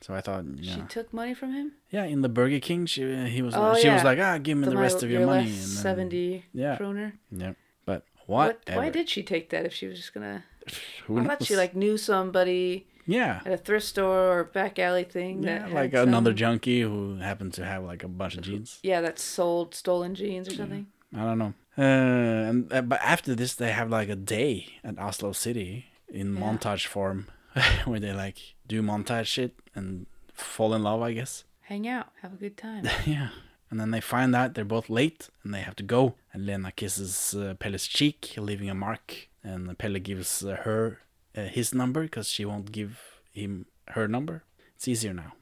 [0.00, 1.72] so I thought, yeah, She took money from him.
[1.94, 3.02] Yeah, in the Burger King, she
[3.36, 5.50] he was Oh, she was like, ah, give me the, my- rest of your, money,
[5.50, 6.76] last seventy yeah.
[6.78, 7.08] kroner.
[7.42, 7.52] yeah,
[7.88, 8.52] but What?
[8.80, 10.38] Why did she take that if she was just gonna?
[11.06, 15.04] Who I thought she like knew somebody yeah, at a thrift store or back alley
[15.16, 15.42] thing.
[15.42, 18.42] yeah, that like had another some- junkie who happened to have like a bunch of
[18.48, 18.78] jeans.
[18.82, 20.86] Yeah, that sold stolen jeans or something.
[21.14, 21.52] I don't know.
[21.76, 24.52] Uh, and uh, but after this, they have like a day
[24.82, 26.40] at Oslo City in Yeah.
[26.42, 27.26] montage form,
[27.84, 31.44] where they like do montage shit and fall in love, I guess.
[31.68, 32.84] Hang out, have a good time.
[33.06, 33.28] yeah.
[33.70, 36.14] And then they find out they're both late and they have to go.
[36.32, 39.28] And Lena kisses uh, Pelle's cheek, leaving a mark.
[39.42, 41.00] And Pelle gives uh, her
[41.36, 44.44] uh, his number because she won't give him her number.
[44.76, 45.32] It's easier now.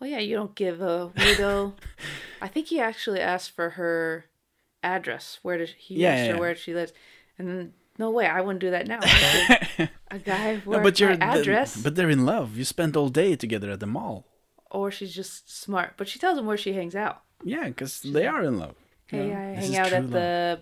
[0.00, 1.74] Well, yeah, you don't give a widow.
[2.42, 4.26] I think he actually asked for her
[4.82, 5.38] address.
[5.42, 6.40] Where does he Yeah, asked yeah, her yeah.
[6.40, 6.92] where she lives?
[7.38, 8.98] And then, no way, I wouldn't do that now.
[9.02, 9.08] I
[9.48, 12.56] would give a guy where No, but you're my address, but they're in love.
[12.56, 14.26] You spent all day together at the mall.
[14.76, 15.90] Or she's just smart.
[15.96, 17.22] But she tells him where she hangs out.
[17.42, 18.76] Yeah, because they are in love.
[19.06, 19.32] Hey?
[19.34, 20.10] I This hang out at love.
[20.12, 20.60] the.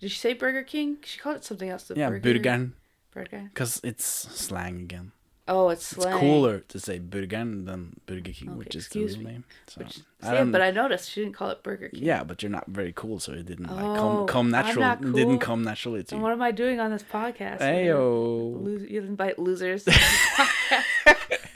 [0.00, 0.98] Did she say Burger King?
[1.04, 1.84] She called it something else.
[1.88, 2.20] The yeah Burger.
[2.34, 2.74] Burgern
[3.12, 3.42] Burger.
[3.52, 4.04] because it's
[4.44, 5.10] slang again.
[5.50, 6.12] Oh, it's slang.
[6.12, 9.24] It's cooler to say Burgern than Burger King, Okay, which is the real me.
[9.24, 9.44] name.
[9.66, 12.04] So, Which, I yeah, but I noticed she didn't call it Burger King.
[12.04, 14.84] yeah, but you're not very cool, so it didn't like Oh, come come natural.
[14.92, 16.22] It didn't come naturally to And you.
[16.24, 17.60] what am I doing on this podcast?
[17.60, 18.62] Ayo.
[18.62, 19.82] Lose, you invite losers.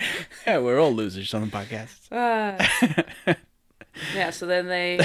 [0.46, 2.08] Yeah, we're all losers on the podcast.
[2.10, 2.56] Ah.
[4.14, 4.98] yeah, so then they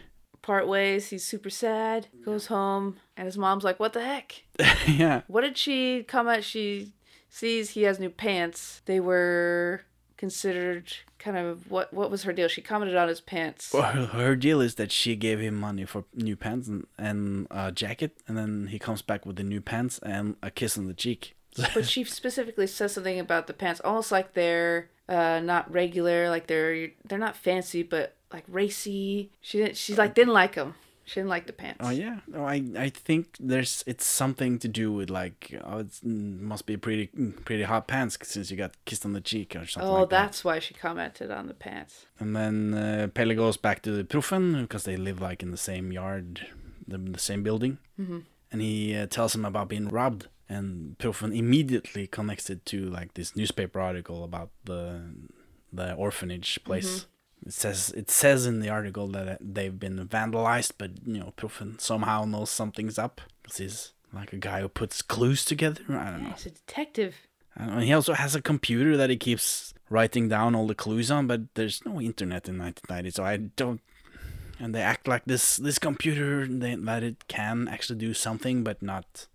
[0.42, 1.08] part ways.
[1.08, 4.44] He's super sad, goes home, and his mom's like, What the heck?
[4.86, 5.22] yeah.
[5.26, 6.44] What did she comment?
[6.44, 6.92] She
[7.28, 8.82] sees he has new pants.
[8.86, 9.82] They were
[10.16, 12.46] considered kind of what what was her deal?
[12.48, 13.72] She commented on his pants.
[13.72, 17.46] Well, her, her deal is that she gave him money for new pants and, and
[17.50, 20.86] a jacket, and then he comes back with the new pants and a kiss on
[20.86, 21.34] the cheek.
[21.74, 26.46] But she specifically says something about the pants, almost like they're uh, not regular, like
[26.46, 29.30] they're they're not fancy, but like racy.
[29.40, 29.76] She didn't.
[29.76, 30.74] She like didn't like them.
[31.06, 31.80] She didn't like the pants.
[31.82, 36.02] Oh yeah, oh, I I think there's it's something to do with like oh it
[36.02, 37.08] must be pretty
[37.44, 39.88] pretty hot pants since you got kissed on the cheek or something.
[39.88, 40.22] Oh, like that.
[40.22, 42.06] that's why she commented on the pants.
[42.18, 45.58] And then uh, Pelle goes back to the Proffen because they live like in the
[45.58, 46.46] same yard,
[46.88, 47.78] the, the same building.
[48.00, 48.20] Mm-hmm.
[48.50, 50.28] And he uh, tells him about being robbed.
[50.48, 55.02] And Proffen immediately connects it to like this newspaper article about the
[55.72, 57.00] the orphanage place.
[57.00, 57.48] Mm-hmm.
[57.48, 61.32] It says it says in the article that uh, they've been vandalized, but you know
[61.36, 63.20] Proffen somehow knows something's up
[63.52, 65.82] he's like a guy who puts clues together.
[65.88, 66.30] I don't know.
[66.30, 67.14] He's a detective.
[67.56, 67.84] I.
[67.84, 71.54] He also has a computer that he keeps writing down all the clues on, but
[71.54, 73.80] there's no internet in 1990, so I don't.
[74.60, 78.82] And they act like this this computer they, that it can actually do something, but
[78.82, 79.26] not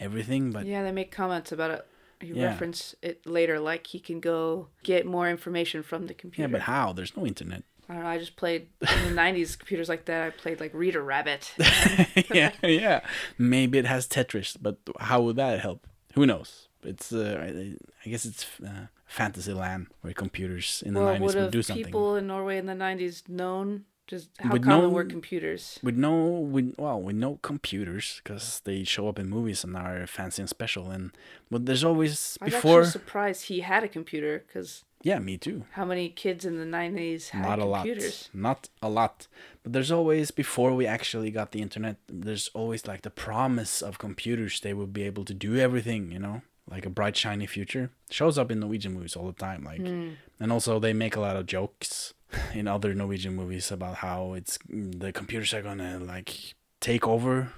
[0.00, 0.50] everything.
[0.50, 1.86] But Yeah, they make comments about it.
[2.22, 2.46] You Yeah.
[2.46, 6.48] reference it later, like he can go get more information from the computer.
[6.48, 6.92] yeah, but how?
[6.92, 7.62] There's no internet.
[7.88, 8.08] I don't know.
[8.08, 10.26] I just played in the '90s computers like that.
[10.26, 11.54] I played like Reader Rabbit.
[12.34, 13.00] yeah, yeah.
[13.38, 15.86] Maybe it has Tetris, but how would that help?
[16.14, 16.68] Who knows?
[16.82, 21.34] It's uh, I guess it's uh, fantasy land where computers in the well, 90s would
[21.36, 21.84] would do something.
[21.86, 25.78] people in Norway in the '90s known just how Would common know- were computers?
[25.82, 26.12] With no,
[26.54, 30.48] we well with no computers because they show up in movies and are fancy and
[30.48, 31.04] special and
[31.50, 34.70] but there's always I before actually surprised he had a computer because
[35.02, 38.28] yeah me too how many kids in the '90s had not a lot computers?
[38.34, 39.16] not a lot
[39.62, 41.96] but there's always before we actually got the internet
[42.26, 46.18] there's always like the promise of computers they would be able to do everything you
[46.18, 46.42] know
[46.74, 50.10] like a bright shiny future shows up in Norwegian movies all the time like Hmm.
[50.40, 52.12] and also they make a lot of jokes
[52.54, 57.52] in other Norwegian movies about how it's the computers are gonna like take over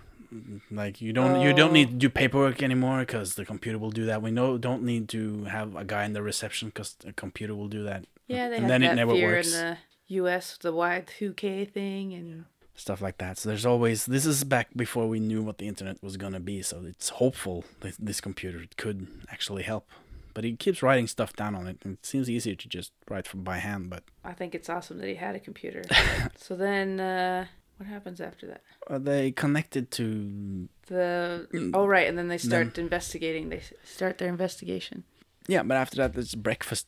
[0.71, 1.73] like you don't you don't Oh.
[1.75, 5.09] need to do paperwork anymore because the computer will do that we know don't need
[5.11, 8.57] to have a guy in the reception because the computer will do that Yeah, they
[8.57, 9.77] and then that it never fear works in the
[10.23, 10.59] U.S.
[10.61, 13.39] the Y2K thing, and stuff like that.
[13.39, 16.63] So there's always this is back before we knew what the internet was gonna be.
[16.63, 19.89] So it's hopeful that this computer could actually help.
[20.35, 23.27] But he keeps writing stuff down on it, and it seems easier to just write
[23.27, 23.91] from by hand.
[23.91, 25.83] But I think it's awesome that he had a computer.
[26.37, 28.63] so then, uh, what happens after that?
[28.89, 33.49] are they connected to The oh right, and then they start investigating.
[33.51, 35.05] They start their investigation.
[35.49, 36.87] Yeah, but after that, there's breakfast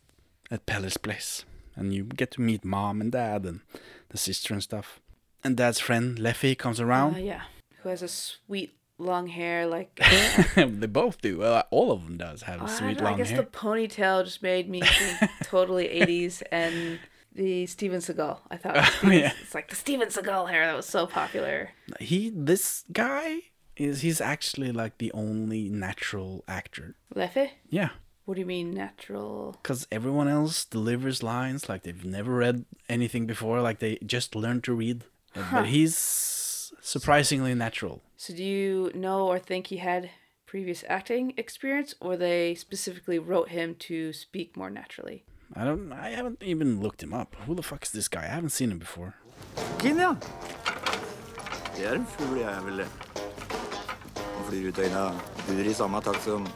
[0.51, 1.45] at Peller's place,
[1.77, 3.61] and you get to meet mom and dad and
[4.11, 5.01] the sister and stuff.
[5.43, 7.17] And dad's friend Leffy comes Uh, around.
[7.25, 7.43] yeah,
[7.83, 9.99] who has a sweet long hair like.
[10.57, 11.39] Uh, they both do.
[11.39, 13.39] Well, all of them does have a I, sweet don't know, I guess hair.
[13.43, 17.01] the ponytail just made me think totally 80s and
[17.35, 18.39] the Steven Seagal.
[18.51, 19.33] I thought Steven- yeah.
[19.43, 21.71] it's like the Steven Seagal hair that was so popular.
[21.99, 23.41] He, this guy,
[23.77, 26.95] is he's actually like the only natural actor.
[27.13, 27.51] Leffe?
[27.69, 27.89] Yeah,
[28.27, 29.57] What do you mean natural?
[29.61, 34.63] because everyone else delivers lines like they've never read anything before, like they just learned
[34.65, 35.03] to read.
[35.51, 35.97] But he's
[36.85, 38.03] surprisingly natural.
[38.17, 40.11] So do you know or think he had
[40.47, 45.25] previous acting experience or they specifically wrote him to speak more naturally?
[45.55, 45.93] I don't.
[45.93, 47.37] I haven't even looked him up.
[47.47, 48.25] Who the fuck is this guy?
[48.25, 49.15] I haven't seen him before.
[49.79, 49.97] Kinn.
[49.97, 55.01] Det er en fugl jeg Han flyr ut øynene
[55.49, 56.47] og i samme takt som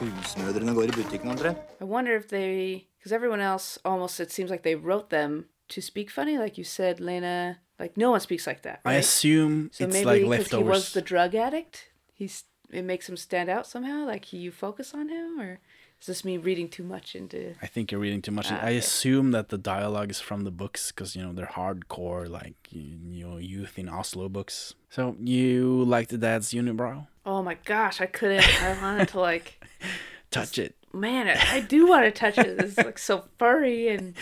[0.00, 1.58] husmødrene går i butikken omtrent.
[1.80, 5.80] I wonder if they, because everyone else almost, it seems like they wrote them to
[5.80, 6.38] speak funny.
[6.38, 8.80] Like you said, Lena, like no one speaks like that.
[8.84, 8.96] I right?
[8.96, 13.16] assume So it's maybe like because he was the drug addict, he's it makes him
[13.16, 14.04] stand out somehow.
[14.06, 15.60] Like you focus on him, or
[16.00, 17.54] is this me reading too much into?
[17.62, 18.50] I think you're reading too much.
[18.50, 18.76] Ah, I okay.
[18.78, 22.98] assume that the dialogue is from the books because you know they're hardcore, like you
[23.10, 24.74] you know, youth in Oslo books.
[24.90, 27.06] So you like the dad's unibrow?
[27.24, 28.46] Oh my gosh, I couldn't.
[28.62, 29.64] I wanted to like,
[30.30, 30.76] Touch it.
[30.92, 32.60] man, I, I do want to touch it.
[32.60, 34.14] It's like so furry and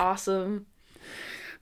[0.00, 0.66] awesome.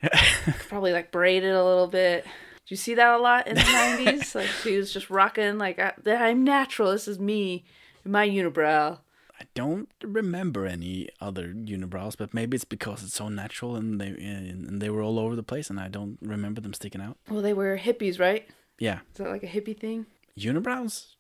[0.69, 2.25] Probably like braided a little bit.
[2.25, 2.31] Do
[2.69, 4.35] you see that a lot in the nineties?
[4.35, 6.91] Like she was just rocking like I, I'm natural.
[6.93, 7.65] This is me,
[8.05, 8.99] my unibrow.
[9.39, 14.09] I don't remember any other unibrows, but maybe it's because it's so natural and they
[14.09, 17.19] and they were all over the place, and I don't remember them sticking out.
[17.29, 18.49] Well, they were hippies, right?
[18.79, 20.07] Yeah, Is that like a hippie thing?
[20.39, 21.15] unibrows.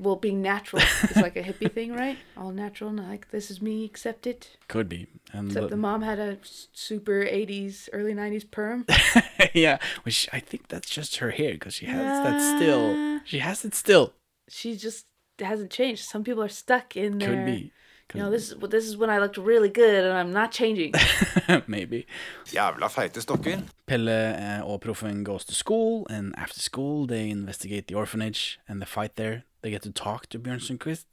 [0.00, 3.62] Well being natural is like a hippie thing right all natural and like this is
[3.62, 5.06] me accept it Could be.
[5.32, 6.38] And except the- the mom had a
[6.72, 8.84] super 80s early 90s perm
[9.54, 13.20] yeah, which I think that's just her hair because she has that still.
[13.24, 14.12] She has it still.
[14.48, 15.06] she just
[15.38, 17.72] hasn't changed some people are stuck in there Could be.
[18.14, 20.92] you know this is this is when i looked really good and i'm not changing
[21.66, 22.06] Maybe.
[22.46, 23.58] Jævla feite stokker.
[23.86, 28.80] Pelle uh, og Proffen goes to school, and after school they investigate the orphanage and
[28.80, 29.42] the fight there.
[29.66, 31.06] They get to talk to Bjørn Sundquist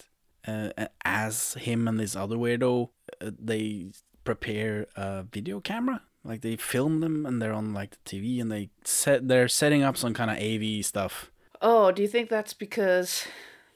[0.48, 2.89] uh, as him and this other weirdo.
[3.20, 3.88] Uh, they
[4.26, 8.52] prepare a video camera, like they film them, and they're on like the TV, and
[8.52, 11.32] they set they're setting up some kind of AV stuff.
[11.63, 13.26] oh do you think that's because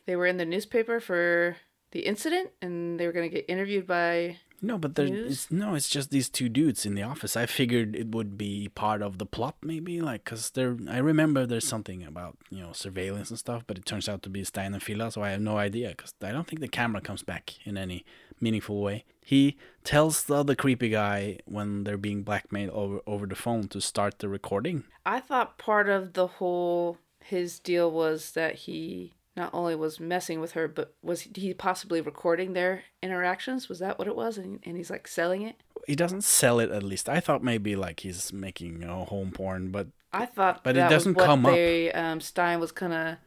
[0.06, 1.58] they were in the newspaper for
[1.90, 5.32] the incident and they were going to get interviewed by No, but there, News?
[5.32, 7.38] it's, no, it's just these two dudes in the office.
[7.38, 10.76] I figured it would be part of the plot, maybe, like, cause there.
[10.90, 14.30] I remember there's something about you know surveillance and stuff, but it turns out to
[14.30, 17.02] be Stein and Filla, so I have no idea, cause I don't think the camera
[17.02, 18.04] comes back in any
[18.42, 19.06] meaningful way.
[19.24, 23.82] He tells the other creepy guy when they're being blackmailed over over the phone to
[23.82, 24.86] start the recording.
[25.06, 30.42] I thought part of the whole his deal was that he not only was messing
[30.42, 33.70] with her, but was he possibly recording their interactions?
[33.70, 34.38] Was that what it was?
[34.38, 35.56] And, and he's like selling it.
[35.86, 37.08] He doesn't sell it, at least.
[37.08, 40.90] I thought maybe like he's making you know, home porn, but I thought, But it
[40.90, 41.56] doesn't come up.
[41.94, 43.20] Um, Stein was gonna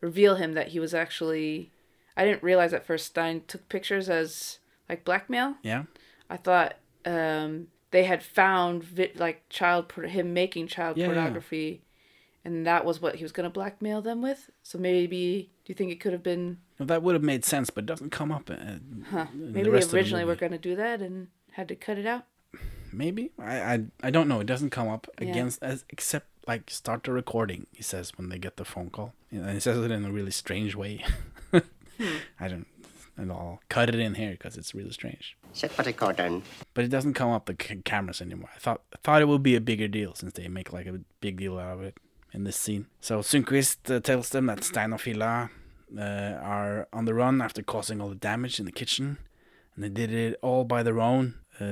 [0.00, 1.70] reveal him that he was actually.
[2.16, 5.54] I didn't realize at first Stein took pictures as like blackmail.
[5.62, 5.84] yeah.
[6.28, 11.30] I thought um, they had found vi- like child por- him making child Yeah, yeah.
[12.44, 14.50] Pornography, and that was what he was gonna blackmail them with.
[14.62, 16.58] So maybe do you think it could have been?
[16.78, 18.50] Well, that would have made sense, but it doesn't come up.
[18.50, 18.56] Uh,
[19.10, 19.26] Huh?
[19.32, 20.40] in Maybe the they rest of the originally were movie.
[20.40, 22.22] gonna do that and had to cut it out.
[22.92, 24.40] Maybe I, I I don't know.
[24.40, 25.30] It doesn't come up Yeah.
[25.30, 27.66] against as except like start the recording.
[27.72, 30.30] He says when they get the phone call, and he says it in a really
[30.32, 31.04] strange way.
[32.40, 32.66] I don't.
[33.16, 35.36] And I'll cut it in here because it's really strange.
[35.52, 36.42] Sett på rekorderen.
[36.74, 38.48] But it doesn't come up the c- cameras anymore.
[38.56, 40.98] I thought I thought it would be a bigger deal since they make like a
[41.20, 41.98] big deal out of it
[42.32, 42.86] in this scene.
[43.00, 45.50] So Sundquist uh, tells them that Stein and
[45.98, 49.18] uh, are on the run after causing all the damage in the kitchen,
[49.74, 51.34] and they did it all by their own.
[51.60, 51.64] Uh,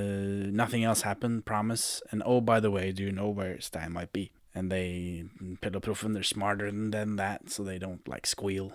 [0.51, 2.01] nothing else happened, promise.
[2.11, 4.31] And oh, by the way, do you know where Stein might be?
[4.53, 5.25] And they,
[5.61, 8.73] Pelle og Proffen, they're smarter than, than that, so they don't like squeal.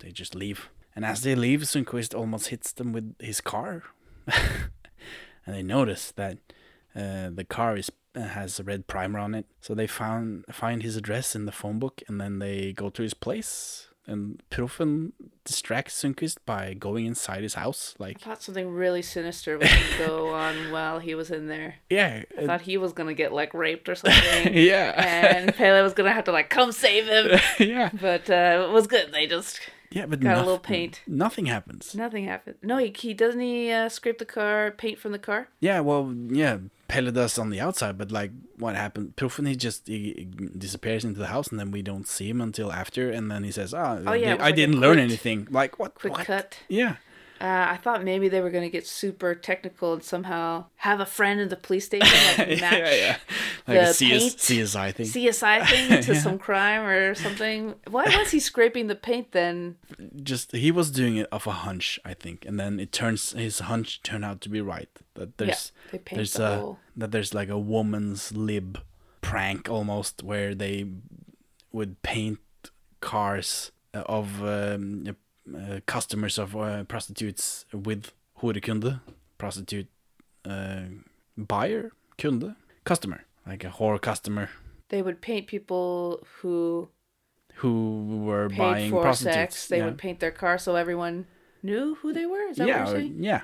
[0.00, 0.68] They just leave.
[0.94, 3.82] And as they leave, Sundquist almost hits them with his car.
[4.26, 6.38] and they notice that
[6.94, 9.46] uh, the car is has a red primer on it.
[9.60, 13.02] So they found find his address in the phone book, and then they go to
[13.02, 13.88] his place.
[14.08, 15.10] And Proffen
[15.44, 17.96] distracts Sundquist by going inside his house.
[17.98, 21.74] Like, I thought something really sinister was gonna go on while he was in there.
[21.90, 24.54] yeah, I thought he was gonna get like raped or something.
[24.54, 24.92] yeah,
[25.36, 27.40] and Pelle was gonna have to like come save him.
[27.58, 29.10] yeah, But uh, it was good.
[29.12, 29.58] They just
[29.90, 30.06] yeah.
[30.06, 31.00] But got a little paint.
[31.08, 31.92] Nothing happens.
[31.96, 32.58] Nothing happens.
[32.62, 35.48] No, he, he doesn't he uh, scrape the car, paint from the car.
[35.58, 36.58] Yeah, well, yeah,
[36.88, 39.14] Pelle does on the outside, but like, what happened?
[39.18, 40.24] He just he, he
[40.58, 43.50] disappears into the house, and then we don't see him until after, and then he
[43.50, 45.94] says, "Ah, Oh, I, yeah, di- it I didn't learn quick- anything." Like, what?
[45.94, 46.26] Quick what?
[46.26, 46.58] cut.
[46.68, 46.96] Yeah,
[47.40, 51.38] Uh, I thought maybe they were gonna get super technical and somehow have a friend
[51.40, 52.08] in the police station
[52.38, 53.16] like match yeah, yeah,
[53.66, 55.06] like a the CS, paint CSI thing.
[55.06, 56.20] CSI thing to Yeah.
[56.20, 57.74] some crime or something.
[57.88, 59.76] Why was he scraping the paint then?
[60.22, 63.58] just he was doing it off a hunch, I think, and then it turns his
[63.60, 64.88] hunch turned out to be right.
[65.14, 68.80] That there's they paint there's the a whole- that there's like a woman's lib
[69.20, 70.86] prank almost where they
[71.72, 72.38] would paint
[73.00, 75.16] cars of um,
[75.54, 79.00] uh, customers of uh, prostitutes with horekunde,
[79.38, 79.88] prostitute
[80.44, 80.82] uh,
[81.36, 84.48] buyer, kunde, customer, like a whore customer
[84.88, 86.88] They would paint people who
[87.60, 89.34] who were paid buying for prostitutes.
[89.56, 89.68] sex.
[89.68, 89.86] They yeah.
[89.86, 91.26] would paint their car so everyone
[91.62, 92.42] knew who they were.
[92.50, 93.16] Is that yeah, what you're saying?
[93.24, 93.40] yeah,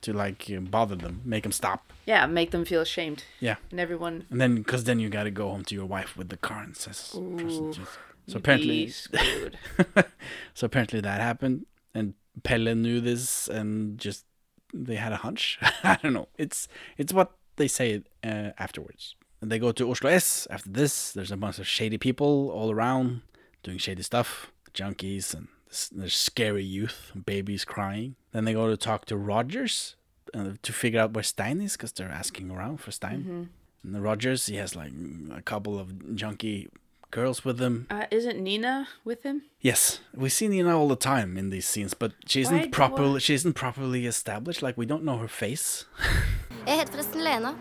[0.00, 1.92] to like uh, bother them, make them stop.
[2.06, 3.24] Yeah, make them feel ashamed.
[3.38, 6.16] Yeah, And everyone and then because then you got to go home to your wife
[6.16, 7.88] with the car and says Ooh, prostitute.
[8.26, 8.88] So apparently,
[10.54, 14.24] so apparently that happened, and Pelle knew this, and just
[14.72, 15.58] they had a hunch.
[15.82, 16.28] I don't know.
[16.38, 19.16] It's it's what they say uh, afterwards.
[19.40, 21.12] And they go to Oslo S after this.
[21.12, 23.22] There's a bunch of shady people all around
[23.62, 25.48] doing shady stuff, junkies, and
[25.92, 28.16] there's scary youth, babies crying.
[28.32, 29.96] Then they go to talk to Rogers
[30.34, 33.24] uh, to figure out where Stein is because they're asking around for Stein.
[33.24, 33.48] Mhm.
[33.82, 34.92] And the Rogers, he has like
[35.34, 36.68] a couple of junky
[37.10, 37.86] girls with him.
[37.90, 39.42] Uh, isn't Nina with him?
[39.60, 43.16] Yes, we see Nina all the time in these scenes, but she isn't do properly
[43.16, 44.62] I- she isn't properly established.
[44.62, 45.86] Like we don't know her face.
[46.66, 47.54] Jeg heter forresten Lena.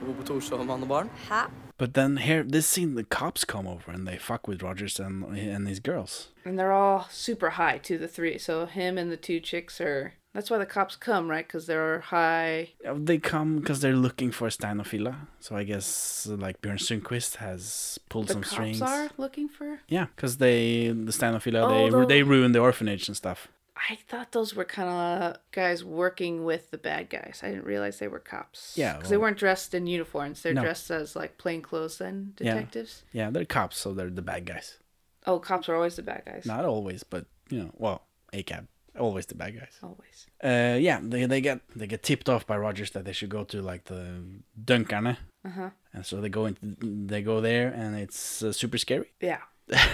[0.00, 1.10] Du bor på Torshov, mann og barn?
[1.28, 1.50] Hæ?
[1.78, 5.24] But then here, this scene, the cops come over and they fuck with Rogers and
[5.24, 6.28] and his girls.
[6.44, 8.38] And they're all super high too, the three.
[8.38, 10.12] So him and the two chicks are.
[10.32, 11.44] That's why the cops come, right?
[11.46, 12.70] Because they're high.
[12.86, 15.14] Uh, They come because they're looking for Stein og Filla.
[15.40, 18.82] So I guess like Bjørn Sundquist has pulled The some cops strings.
[18.82, 19.80] are looking for.
[19.88, 23.16] Yeah, because they the Stein og Filla Oh, they the- they ruined the orphanage and
[23.16, 23.48] stuff.
[23.90, 27.40] I thought those were kind of guys working with the bad guys.
[27.42, 28.74] I didn't realize they were cops.
[28.76, 30.42] Yeah, because they weren't dressed in uniforms.
[30.42, 30.62] They're No.
[30.62, 33.02] dressed as like plainclothes then detectives.
[33.12, 34.78] Yeah, they're cops, so they're the bad guys.
[35.26, 36.44] Oh, cops are always the bad guys.
[36.46, 38.66] Not always, but you know, well, ACAB
[38.98, 39.78] always the bad guys.
[39.82, 40.26] Always.
[40.42, 43.44] Uh, yeah, they they get they get tipped off by Rogers that they should go
[43.44, 44.22] to like the
[44.64, 45.70] Dunkarne, Uh-huh.
[45.92, 49.10] and so they go into they go there, and it's uh, super scary.
[49.20, 49.40] Yeah.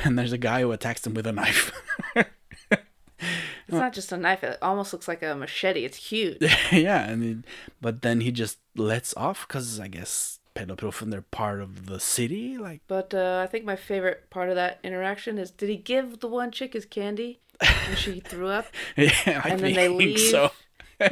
[0.05, 1.71] and there's a guy who attacks them with a knife.
[3.69, 4.45] It's not just a knife.
[4.45, 5.85] It almost looks like a machete.
[5.85, 6.39] It's huge.
[6.73, 7.45] yeah, and
[7.81, 11.87] but then he just lets off because I guess Pelle og Proffen they're part of
[11.87, 12.57] the city.
[12.57, 16.21] Like, But uh, I think my favorite part of that interaction is did he give
[16.21, 18.67] the one chick his candy and she threw up?
[18.97, 20.21] yeah, I and then they think leave.
[20.21, 20.51] so.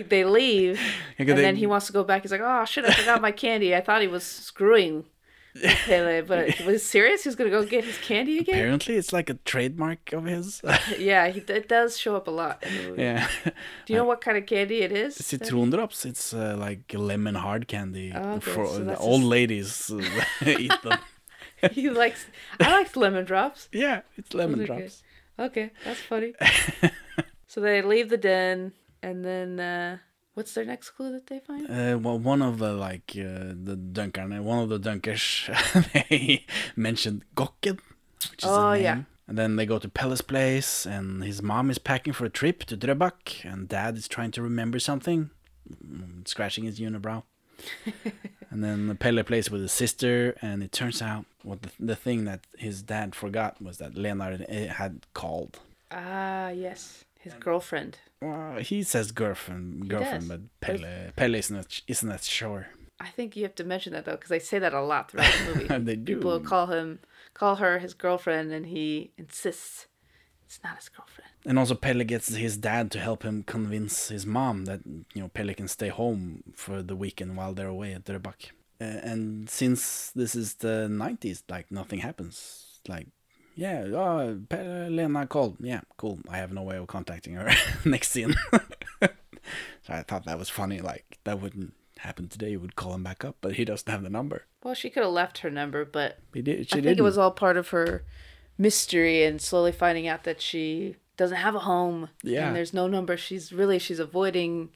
[0.08, 0.80] they leave,
[1.18, 2.22] and they- then he wants to go back.
[2.22, 3.74] He's like, "Oh shit, I forgot my candy.
[3.74, 5.04] I thought he was screwing
[5.86, 7.22] Pelle, but was he serious?
[7.22, 10.60] He was gonna go get his candy again." Apparently, it's like a trademark of his.
[10.98, 13.02] Yeah, he, it does show up a lot in the movie.
[13.02, 15.14] yeah, Do you know what kind of candy it is?
[15.14, 16.04] citron drops.
[16.04, 19.92] It's uh, like lemon hard candy Oh, okay, for so the old ladies
[20.44, 20.98] eat them.
[21.72, 22.26] he likes.
[22.58, 23.68] I like lemon drops.
[23.72, 25.03] Yeah, it's lemon drops.
[25.38, 26.32] Okay, that's funny.
[27.48, 28.72] so they leave the den,
[29.02, 29.98] and then uh,
[30.34, 31.66] what's their next clue that they find?
[31.68, 35.48] Uh, well, one of the like uh, the Dunkarne, one of the Dunkers,
[36.08, 37.80] they mentioned Gokken,
[38.30, 38.82] which is Oh, a name.
[38.84, 39.02] yeah.
[39.26, 42.64] And then they go to Pelle's place, and his mom is packing for a trip
[42.64, 45.30] to Drøbak, and dad is trying to remember something,
[46.26, 47.22] scratching his unibrow.
[48.54, 52.24] and then Pelle plays with his sister, and it turns out what the, the thing
[52.24, 55.58] that his dad forgot was that Leonard had called.
[55.90, 57.98] Ah, yes, his girlfriend.
[58.22, 62.68] Well, he says girlfriend, girlfriend, but Pelle, Pelle isn't that, isn't that sure.
[63.00, 65.32] I think you have to mention that though, because they say that a lot throughout
[65.32, 65.84] the movie.
[65.84, 66.14] They do.
[66.16, 67.00] People call him,
[67.34, 69.88] call her his girlfriend, and he insists
[70.54, 71.30] it's not his girlfriend.
[71.46, 74.80] And also Pelle gets his dad to help him convince his mom that
[75.14, 78.50] you know Pelle can stay home for the weekend while they're away at Drøbak.
[78.80, 82.80] Uh, and since this is the 90s, like nothing happens.
[82.88, 83.08] Like,
[83.54, 85.56] yeah, oh, Pelle, Lena called.
[85.60, 86.18] Yeah, cool.
[86.28, 87.50] I have no way of contacting her.
[87.84, 88.34] Next scene.
[88.52, 89.08] so
[89.88, 90.80] I thought that was funny.
[90.80, 94.02] Like that wouldn't happen today, you would call him back up, but he doesn't have
[94.02, 94.44] the number.
[94.62, 96.68] Well, she could have left her number, but He did.
[96.68, 96.98] She I think didn't.
[96.98, 98.04] it was all part of her
[98.58, 102.08] mystery and slowly finding out that she doesn't have a home.
[102.22, 102.46] Yeah.
[102.46, 103.16] And there's no number.
[103.16, 104.70] She's really she's avoiding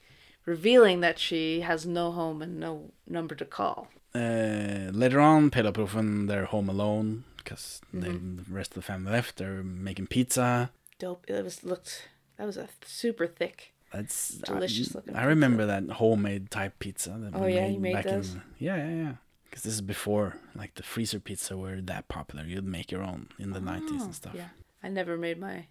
[0.44, 3.88] revealing that she has no home and no number to call.
[4.14, 8.46] Uh, later on, Proffen, they're home alone because Mhm.
[8.46, 9.36] the rest of the family left.
[9.36, 10.70] They're making pizza.
[10.98, 11.24] Dope.
[11.28, 13.72] It was looked that was a super thick.
[13.92, 15.16] That's delicious I, looking.
[15.16, 17.16] I remember that homemade type pizza.
[17.18, 18.34] That Oh, we yeah, you made back those?
[18.34, 19.12] In, yeah, yeah, yeah.
[19.48, 22.44] Because this is before like the freezer pizza were that popular.
[22.44, 24.34] You'd make your own in the nineties Oh, and stuff.
[24.34, 24.48] Yeah.
[24.82, 25.66] I never made my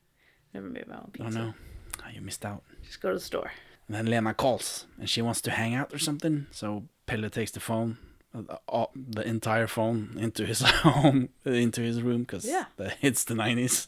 [0.53, 1.39] never made my own pizza.
[1.39, 1.53] Oh no,
[2.05, 2.63] Oh, you missed out.
[2.83, 3.51] Just go to the store.
[3.87, 6.47] And then Lena calls and she wants to hang out or something.
[6.51, 7.97] So Pelle takes the phone,
[8.33, 12.65] uh, the entire phone into his home, into his room because Yeah.
[13.01, 13.87] it's the nineties.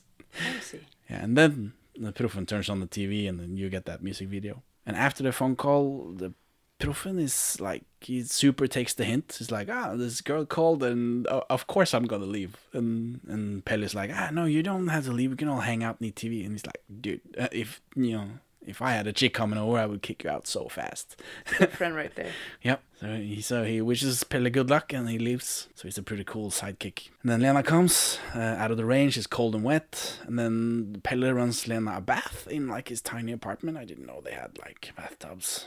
[0.58, 0.80] I see.
[1.10, 4.28] Yeah, and then the Proffen turns on the TV, and then you get that music
[4.30, 4.62] video.
[4.86, 6.34] And after the phone call, the
[6.80, 9.36] Proffen is like he super takes the hint.
[9.38, 12.56] He's like, ah, this girl called, and uh, of course I'm gonna leave.
[12.74, 15.32] And and Pelle's like, ah, no, you don't have to leave.
[15.32, 16.44] We can all hang out and eat TV.
[16.44, 18.28] And he's like, dude, uh, if you know,
[18.66, 21.22] if I had a chick coming over, I would kick you out so fast.
[21.58, 22.32] Good friend right there.
[22.62, 22.84] Yep.
[23.00, 25.68] So he so he wishes Pelle good luck and he leaves.
[25.76, 27.10] So he's a pretty cool sidekick.
[27.24, 29.10] And then Lena comes uh, out of the rain.
[29.10, 30.20] She's cold and wet.
[30.26, 33.78] And then Pelle runs Lena a bath in like his tiny apartment.
[33.78, 35.66] I didn't know they had like bathtubs.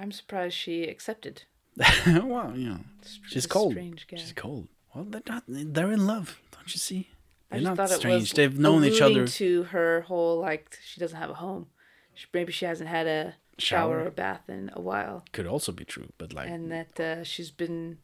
[0.00, 1.42] I'm surprised she accepted.
[2.06, 2.80] well, you know,
[3.28, 3.76] she's cold.
[4.16, 4.68] She's cold.
[4.94, 5.44] Well, they're not.
[5.46, 6.40] They're in love.
[6.52, 7.08] Don't you see?
[7.50, 8.20] I They're just not thought it strange.
[8.22, 9.26] was They've known each other.
[9.26, 11.66] to her whole like she doesn't have a home.
[12.14, 14.06] She, maybe she hasn't had a shower, Shower.
[14.06, 17.50] or bath in a while, Could also be true, but like and that uh, she's
[17.50, 17.98] been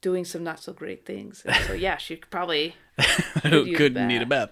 [0.00, 1.42] doing some not so great things.
[1.44, 2.74] And so yeah, she probably
[3.44, 4.50] a could need a bath.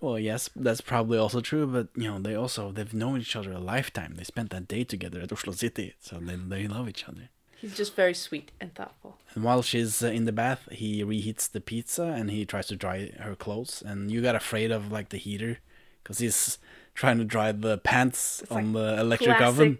[0.00, 3.52] Well, yes, that's probably also true, but you know, they also they've known each other
[3.52, 4.14] a lifetime.
[4.16, 7.28] They spent that day together at Oslo City, so they they love each other.
[7.60, 9.18] He's just very sweet and thoughtful.
[9.34, 12.76] And while she's uh, in the bath, he reheats the pizza and he tries to
[12.76, 13.82] dry her clothes.
[13.84, 15.58] And you got afraid of like the heater
[16.02, 16.56] because he's
[16.94, 19.78] trying to dry the pants on the electric Classic oven.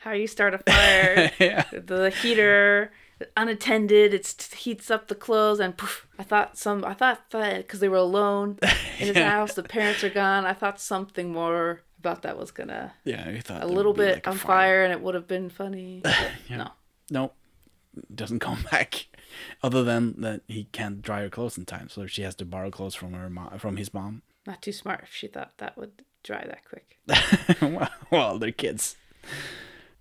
[0.00, 1.30] how you start a fire.
[1.40, 1.64] Yeah.
[1.72, 2.92] The heater
[3.36, 6.84] unattended, it heats up the clothes, and poof, I thought some.
[6.84, 8.68] I thought that because they were alone in
[9.08, 9.30] his Yeah.
[9.30, 10.44] house, the parents are gone.
[10.46, 14.28] I thought something more about that was gonna Yeah, you thought a little bit like,
[14.28, 14.46] on fire.
[14.46, 16.02] fire, and it would have been funny.
[16.48, 16.56] Yeah.
[16.56, 16.70] No,
[17.10, 17.34] Nope.
[18.14, 19.06] Doesn't come back.
[19.62, 22.70] Other than that, he can't dry her clothes in time, so she has to borrow
[22.70, 24.22] clothes from her mom, from his mom.
[24.46, 25.00] not too smart.
[25.04, 26.98] If she thought that would dry that quick.
[27.62, 28.96] well, well, they're kids.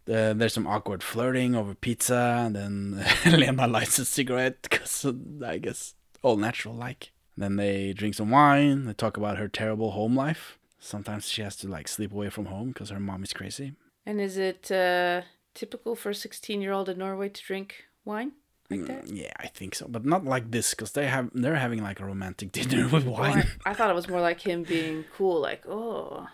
[0.10, 3.06] Uh, there's some awkward flirting over pizza, and then
[3.40, 5.06] Lena lights a cigarette because
[5.46, 7.12] I guess all natural like.
[7.38, 8.86] Then they drink some wine.
[8.86, 10.58] They talk about her terrible home life.
[10.80, 13.74] Sometimes she has to like sleep away from home because her mom is crazy.
[14.06, 15.22] And is it uh,
[15.54, 18.32] typical for a sixteen-year-old in Norway to drink wine
[18.70, 19.06] like that?
[19.06, 22.00] Mm, yeah, I think so, but not like this because they have they're having like
[22.00, 23.48] a romantic dinner with wine.
[23.66, 26.28] I, I thought it was more like him being cool, like, oh,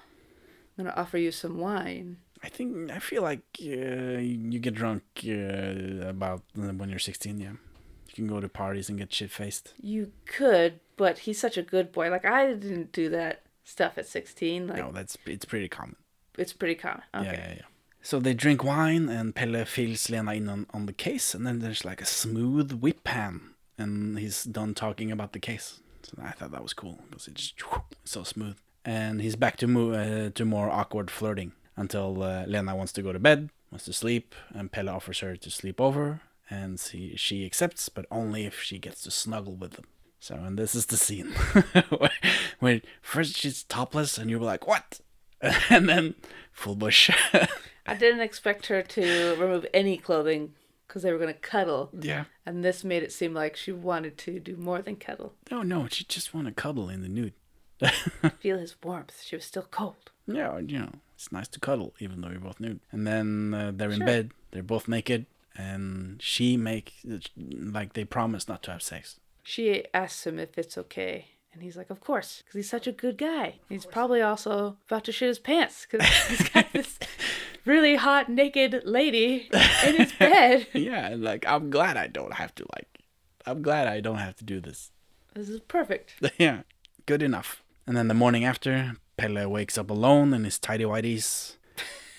[0.77, 2.17] I'm gonna offer you some wine.
[2.43, 7.39] I think I feel like uh, you get drunk uh, about uh, when you're 16.
[7.39, 9.73] Yeah, you can go to parties and get shit faced.
[9.81, 12.09] You could, but he's such a good boy.
[12.09, 14.67] Like I didn't do that stuff at 16.
[14.67, 15.95] Like No, that's it's pretty common.
[16.37, 17.03] it's pretty common.
[17.15, 17.25] Okay.
[17.25, 17.61] Yeah, yeah, yeah.
[18.01, 21.59] So they drink wine, and Pelle fills Lena in on, on the case, and then
[21.59, 23.41] there's like a smooth whip pan,
[23.77, 25.81] and he's done talking about the case.
[26.03, 27.53] So I thought that was cool because it's
[28.05, 28.55] so smooth.
[28.85, 33.01] And he's back to mo- uh, to more awkward flirting until uh, Lena wants to
[33.01, 37.15] go to bed, wants to sleep, and Pelle offers her to sleep over, and she
[37.15, 39.85] she accepts, but only if she gets to snuggle with them.
[40.19, 41.27] So, and this is the scene
[41.89, 42.11] where,
[42.59, 44.99] where first she's topless, and you're like, what?
[45.69, 46.15] and then
[46.51, 47.11] full bush.
[47.85, 50.53] I didn't expect her to remove any clothing
[50.87, 51.91] because they were gonna cuddle.
[51.97, 52.25] Yeah.
[52.45, 55.35] And this made it seem like she wanted to do more than cuddle.
[55.51, 57.33] No, no, she just want to cuddle in the nude.
[58.39, 59.21] Feel his warmth.
[59.23, 60.11] She was still cold.
[60.27, 62.79] Yeah, you know, it's nice to cuddle even though you're both nude.
[62.91, 64.05] And then uh, they're in Sure.
[64.05, 65.25] bed, they're both naked,
[65.55, 66.93] and she make
[67.39, 69.19] like they promise not to have sex.
[69.43, 71.27] She asks him if it's okay.
[71.53, 73.55] And he's like, of course, because he's such a good guy.
[73.67, 76.99] He's probably also about to shit his pants because he's got this
[77.65, 79.49] really hot naked lady
[79.85, 80.67] in his bed.
[80.73, 82.99] yeah, and like I'm glad I don't have to like.
[83.45, 84.91] I'm glad I don't have to do this.
[85.33, 86.13] This is perfect.
[86.37, 86.61] yeah,
[87.05, 87.63] good enough.
[87.87, 91.55] And then the morning after, Pelle wakes up alone in his tidy whities.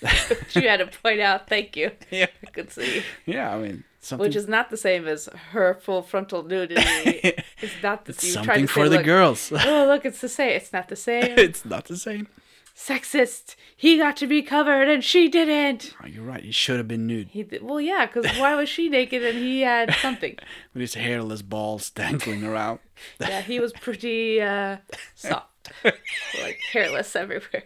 [0.55, 1.91] you had to point out, thank you.
[2.11, 2.27] Yeah.
[2.45, 3.03] I could see.
[3.25, 4.25] Yeah, I mean something.
[4.25, 6.81] Which is not the same as her full frontal nudity.
[7.61, 9.51] it's not the It's you something for say, the look, girls.
[9.53, 10.51] oh, look, it's the same.
[10.51, 11.37] It's not the same.
[11.37, 12.27] it's not the same.
[12.75, 13.55] sexist.
[13.75, 15.93] He got to be covered and she didn't.
[16.01, 16.43] Oh, you're right.
[16.43, 19.37] He should have been nude He did, well, yeah, because why was she naked and
[19.37, 20.37] he had something?
[20.73, 22.79] with his hairless balls dangling around.
[23.19, 24.77] yeah, he was pretty uh,
[25.13, 25.48] soft,
[25.83, 27.63] like hairless everywhere.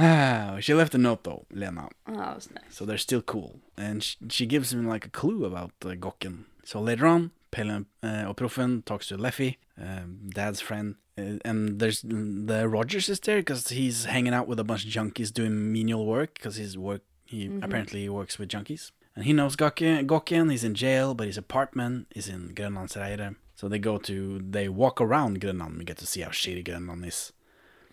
[0.00, 1.88] Ah, she left a note though, Lena.
[2.06, 2.64] Oh, that was nice.
[2.76, 3.60] So they're still cool.
[3.76, 6.44] And she, she gives him like a clue about uh, Gokken.
[6.64, 10.96] So later on, Pelle uh, og Proffen talks to Leffe, um, dad's friend.
[11.18, 14.90] Uh, and there's the Rogers is there because he's hanging out with a bunch of
[14.90, 17.64] junkies doing menial work because his work, he Mhm.
[17.64, 18.92] apparently works with junkies.
[19.16, 23.34] And he knows Gokken, Gokken, he's in jail, but his apartment is in Grønlandsleiret.
[23.58, 24.14] So they go to,
[24.56, 25.78] they walk around Grønland.
[25.78, 27.32] We get to see how shitty Grønland is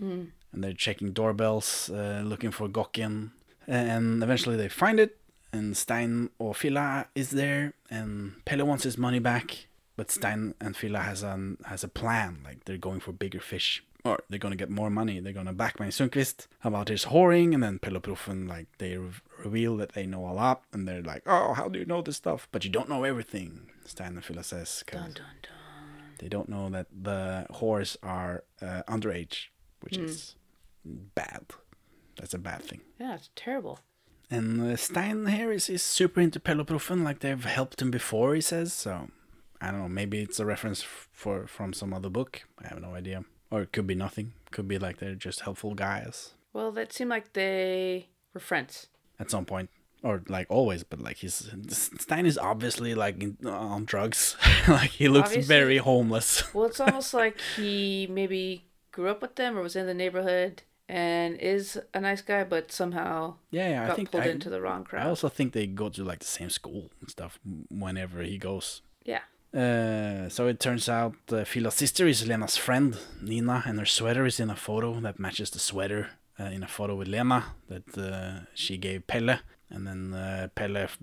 [0.02, 0.28] Mm.
[0.52, 3.32] and they're checking doorbells, uh, looking for Gokken,
[3.66, 5.12] and eventually they find it.
[5.54, 10.76] And Stein or Filla is there, and Pelle wants his money back, but Stein and
[10.76, 12.32] Filla has an has a plan.
[12.48, 13.70] Like they're going for bigger fish,
[14.04, 15.22] or they're gonna get more money.
[15.22, 19.78] They're gonna back backman Sundquist about his whoring, and then Proffen like they re- reveal
[19.78, 22.50] that they know a lot, and they're like, "Oh, how do you know this stuff?"
[22.52, 23.52] But you don't know everything.
[23.86, 25.16] Stein and Filla says, 'cause
[26.20, 29.48] they don't know that the whores are uh, underage,
[29.82, 30.06] which Hmm.
[30.06, 30.36] is
[30.84, 31.46] bad.
[32.18, 32.82] That's a bad thing.
[33.00, 33.80] Yeah, it's terrible.
[34.32, 37.92] And uh, Stein here is, is super into Pelle og Proffen, like they've helped him
[37.92, 38.74] before, he says.
[38.74, 39.10] So
[39.62, 42.44] I don't know, maybe it's a reference f- for from some other book.
[42.64, 43.24] I have no idea.
[43.52, 44.34] Or it could be nothing.
[44.52, 48.88] Could be like they're just helpful guys Well, that seemed like they were friends.
[49.20, 49.70] at some point.
[50.06, 51.50] Or like always, but like he's
[51.98, 54.38] Stein is obviously like in, on drugs.
[54.68, 55.56] like he looks Obviously.
[55.56, 56.44] very homeless.
[56.54, 60.62] Well, it's almost like he maybe grew up with them or was in the neighborhood
[60.88, 64.62] and is a nice guy, but somehow Yeah, yeah, I think pulled I, into the
[64.62, 65.06] wrong crowd.
[65.08, 67.40] I also think they go to like the same school and stuff
[67.70, 68.84] whenever he goes.
[69.04, 69.22] Yeah.
[69.54, 74.26] Uh, so it turns out uh, Filla's sister is Lena's friend, Nina, and her sweater
[74.28, 77.98] is in a photo that matches the sweater uh, in a photo with Lena that
[77.98, 79.40] uh, she gave Pelle.
[79.70, 80.98] And then uh, Pelle f-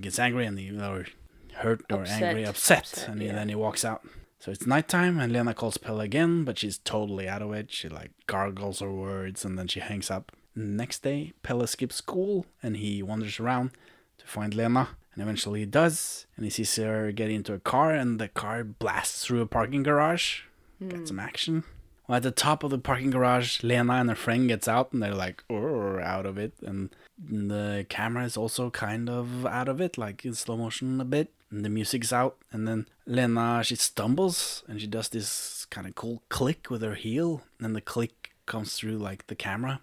[0.00, 1.06] gets angry and he, or
[1.54, 2.22] hurt or Upset.
[2.22, 3.34] angry, upset, Upset, and he, yeah.
[3.34, 4.06] then he walks out.
[4.38, 7.72] So it's nighttime and Lena calls Pelle again, but she's totally out of it.
[7.72, 10.32] She like gargles her words and then she hangs up.
[10.54, 13.70] Next day, Pelle skips school and he wanders around
[14.18, 14.90] to find Lena.
[15.14, 18.64] And eventually he does, and he sees her get into a car, and the car
[18.64, 20.40] blasts through a parking garage.
[20.80, 21.04] Get Hmm.
[21.06, 21.62] some action.
[22.08, 25.00] Well, at the top of the parking garage, Lena and her friend gets out, and
[25.00, 29.80] they're like, "Oh, out of it." And the camera is also kind of out of
[29.80, 31.32] it, like in slow motion a bit.
[31.50, 35.94] And the music's out, and then Lena she stumbles, and she does this kind of
[35.94, 39.80] cool click with her heel, and the click comes through like the camera.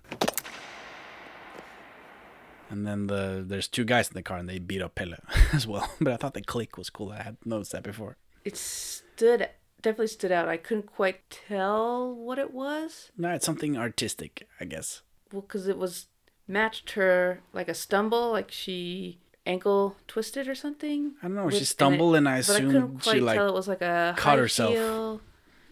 [2.70, 5.16] And then the there's two guys in the car and they beat up Pelle
[5.54, 5.92] as well.
[6.00, 7.12] But I thought the click was cool.
[7.12, 8.18] I had noticed that before.
[8.46, 9.50] It stood
[9.82, 10.48] definitely stood out.
[10.48, 13.12] I couldn't quite tell what it was.
[13.18, 15.02] No, it's something artistic, I guess.
[15.32, 16.08] Well, because it was
[16.52, 21.14] matched her like a stumble, like she ankle twisted or something.
[21.22, 21.45] I don't know.
[21.45, 24.14] With- she stumbled and I but I assumed she like tell it was like a
[24.18, 25.22] cut high herself heel.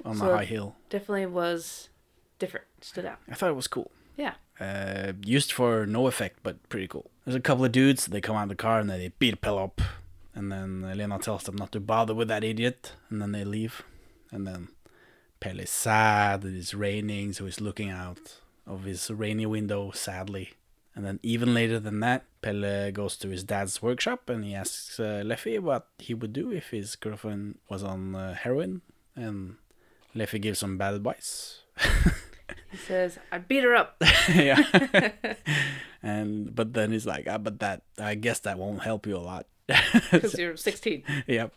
[0.06, 0.76] on So the high heel.
[0.90, 1.90] Definitely was
[2.40, 2.66] different.
[2.82, 3.20] Stood out.
[3.30, 3.92] I thought it was cool.
[4.18, 4.34] Yeah.
[4.60, 7.10] Uh, used for no effect, but pretty cool.
[7.26, 8.08] There's a couple of dudes.
[8.08, 9.82] They come out of the car and they beat Pelle up.
[10.36, 12.94] And then Elena tells them not to bother with that idiot.
[13.10, 13.84] And then they leave.
[14.32, 14.70] And then
[15.40, 16.44] Pelle is sad.
[16.44, 20.52] It's raining, so he's looking out of his rainy window sadly.
[21.00, 25.00] And then even later than that, Pelle goes to his dad's workshop and he asks
[25.00, 28.82] uh, Leffe what he would do if his girlfriend was on uh, heroin.
[29.16, 29.56] And
[30.14, 31.62] Leffe gives some bad advice.
[32.70, 33.96] He says, "I beat her up."
[34.36, 34.60] yeah.
[36.04, 39.24] and but then he's like, ah, but that I guess that won't help you a
[39.24, 39.48] lot.
[40.12, 41.04] Because you're 16.
[41.28, 41.54] Yep.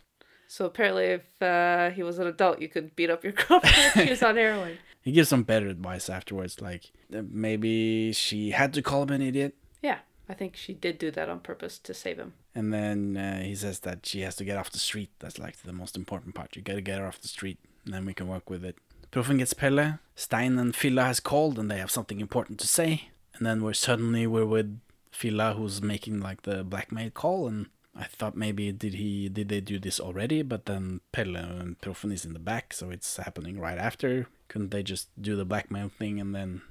[0.53, 3.93] So apparently, if uh, he was an adult, you could beat up your girlfriend if
[4.03, 4.77] she was on heroin.
[5.01, 9.21] He gives some better advice afterwards, like uh, maybe she had to call him an
[9.21, 9.97] idiot, Yeah,
[10.29, 12.33] I think she did do that on purpose to save him.
[12.55, 15.09] and then uh, he says that she has to get off the street.
[15.19, 16.55] That's like the most important part.
[16.55, 18.77] You gotta get her off the street, and then we can work with it.
[19.11, 19.99] Proffen gets Pelle.
[20.15, 23.09] Stein and Filla has called, and they have something important to say.
[23.35, 24.79] And then we're suddenly we're with
[25.11, 29.61] Filla, who's making like the blackmail call, and I thought maybe did he did they
[29.61, 30.41] do this already?
[30.41, 34.27] But then Pelle and Proffen is in the back, so it's happening right after.
[34.47, 36.61] Couldn't they just do the blackmail thing and then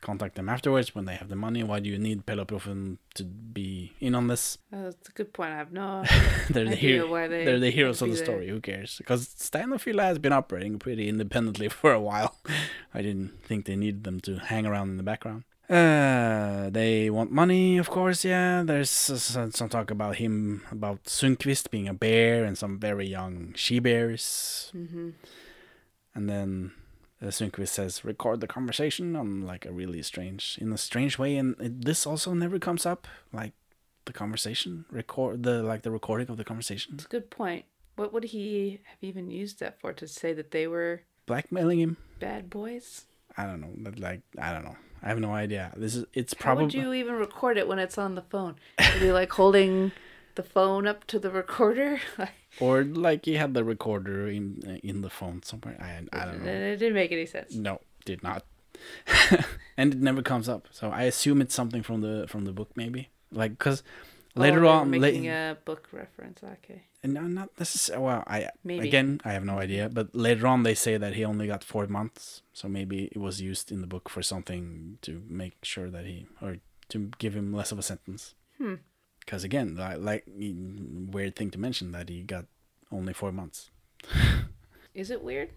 [0.00, 1.62] contact them afterwards when they have the money?
[1.62, 4.58] Why do you need Pelle Proffen to be in on this?
[4.72, 5.52] Uh, that's a good point.
[5.52, 6.02] I have no
[6.50, 8.24] they're the idea why they they're the heroes of the there.
[8.24, 8.48] story.
[8.48, 8.96] Who cares?
[8.98, 12.36] Because Stein og Filla has been operating pretty independently for a while.
[12.94, 15.44] I didn't think they needed them to hang around in the background.
[15.68, 18.24] Uh, they want money, of course.
[18.24, 22.78] Yeah, there's uh, some, some talk about him, about Sundquist being a bear and some
[22.78, 24.70] very young she bears.
[24.72, 25.10] hmm
[26.14, 26.72] And then
[27.22, 31.36] uh, Sundquist says record the conversation on like a really strange, in a strange way,
[31.36, 33.06] and it, this also never comes up.
[33.32, 33.52] Like
[34.04, 37.64] the conversation, record the like the recording of the conversation, It's a good point.
[37.96, 39.92] What would he have even used that for?
[39.92, 41.96] To say that they were blackmailing him.
[42.18, 43.04] bad boys?
[43.38, 44.76] I don't know, but like I don't know.
[45.02, 45.72] I have no idea.
[45.76, 46.62] This is it's probably.
[46.62, 48.56] How would you even record it when it's on the phone?
[48.78, 49.92] Would be like holding
[50.34, 52.00] the phone up to the recorder?
[52.60, 55.76] or like you had the recorder in in the phone somewhere.
[55.80, 56.50] I I don't know.
[56.50, 57.54] it didn't make any sense.
[57.54, 58.44] No, did not.
[59.76, 60.68] and it never comes up.
[60.70, 63.08] So I assume it's something from the from the book, maybe.
[63.32, 63.82] Like because
[64.36, 66.42] oh, later oh, on, making la- a book reference.
[66.44, 66.84] Okay.
[67.04, 68.04] No, not necessarily.
[68.04, 68.88] Well, I Maybe.
[68.88, 69.88] again, I have no idea.
[69.88, 72.42] But later on, they say that he only got four months.
[72.52, 76.26] So maybe it was used in the book for something to make sure that he
[76.40, 76.58] or
[76.90, 78.34] to give him less of a sentence.
[78.58, 78.74] Hmm.
[79.20, 82.46] Because again, like, like weird thing to mention that he got
[82.90, 83.70] only four months.
[84.94, 85.50] Is it weird?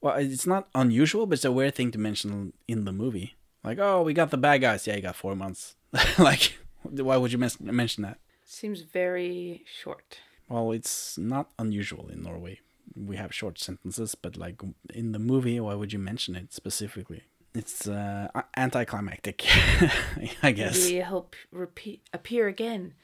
[0.00, 3.36] Well, it's not unusual, but it's a weird thing to mention in the movie.
[3.64, 4.86] Like, oh, we got the bad guys.
[4.86, 5.74] Yeah, you got four months.
[6.18, 8.18] like, why would you mes- mention that?
[8.44, 10.18] Seems very short.
[10.48, 12.60] Well, it's not unusual in Norway.
[12.94, 14.56] We have short sentences, but like
[14.94, 17.22] in the movie, why would you mention it specifically?
[17.54, 19.44] It's uh, a- anticlimactic,
[20.42, 20.84] I guess.
[20.84, 22.94] Maybe he'll p- repeat appear again.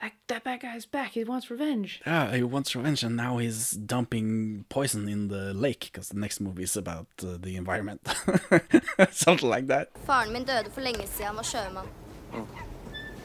[0.00, 1.12] That that bad guy's back.
[1.12, 2.02] He wants revenge.
[2.06, 6.40] Yeah, he wants revenge, and now he's dumping poison in the lake because the next
[6.40, 8.00] movie is about uh, the environment,
[9.12, 9.88] something like that.
[10.06, 11.88] Faren min døde for lenge siden, han var sjømann.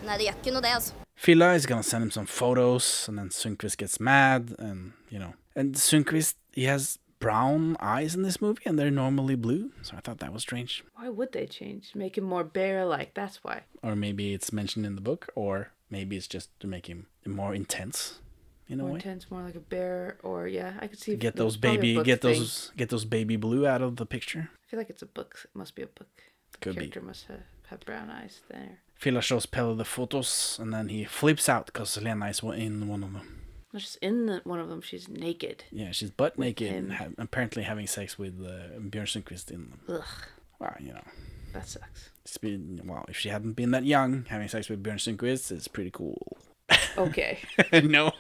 [0.06, 0.94] Nei, det gjør ikke noe det, altså.
[1.22, 5.34] Filla is gonna send him some photos, and then Sundquist gets mad, and you know,
[5.56, 10.00] and Sundquist he has brown eyes in this movie, and they're normally blue, so I
[10.00, 10.84] thought that was strange.
[10.96, 11.92] Why would they change?
[11.94, 13.14] Make him more bear-like.
[13.14, 13.64] That's why.
[13.84, 17.54] Or maybe it's mentioned in the book, or maybe it's just to make him more
[17.54, 18.22] intense,
[18.70, 18.96] in a more way.
[19.00, 20.18] intense, more like a bear.
[20.24, 21.18] Or yeah, I could see.
[21.18, 22.40] Get those baby, get thing.
[22.40, 24.50] those, get those baby blue out of the picture.
[24.66, 25.42] I feel like it's a book.
[25.44, 26.24] It must be a book.
[26.54, 26.82] The Could be.
[26.82, 28.80] character must have, have brown eyes there.
[29.02, 33.04] Filla shows Pelle the photos, and then he flips out because Lena is in one
[33.04, 33.42] of them.
[33.72, 35.64] Not just in the, one of them, she's naked.
[35.72, 36.76] Yeah, she's butt naked, him.
[36.86, 39.80] and ha- apparently having sex with uh, Bjørn Sundquist in them.
[39.88, 40.04] Ugh,
[40.60, 41.04] Well, you know.
[41.54, 42.10] that sucks.
[42.26, 45.68] It's been, well, if she hadn't been that young, having sex with Bjørn Sundquist is
[45.68, 46.38] pretty cool.
[46.98, 47.40] Okay,
[47.84, 48.12] no,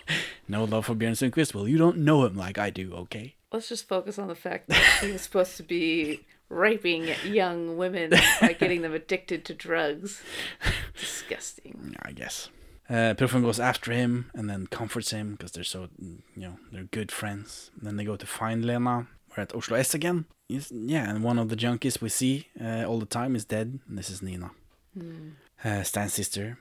[0.48, 1.54] no love for Bjørn Sundquist.
[1.54, 3.36] Well, you don't know him like I do, okay?
[3.52, 8.12] let's just focus on the fact that he was supposed to be raping young women
[8.41, 10.22] by getting them addicted to drugs.
[11.00, 11.95] Disgusting.
[12.02, 12.50] I guess.
[12.89, 16.86] Uh, goes after him and then comforts him because they're so, mm, you know, they're
[16.86, 17.70] good friends.
[17.78, 19.08] And then they go to find Lena.
[19.30, 20.26] We're at Oslo S again.
[20.47, 23.80] Yes, yeah, and one of the junkies we see uh, all the time is dead.
[23.88, 24.50] And this is Nina,
[24.97, 25.30] Hmm.
[25.64, 26.58] uh, Stan's sister.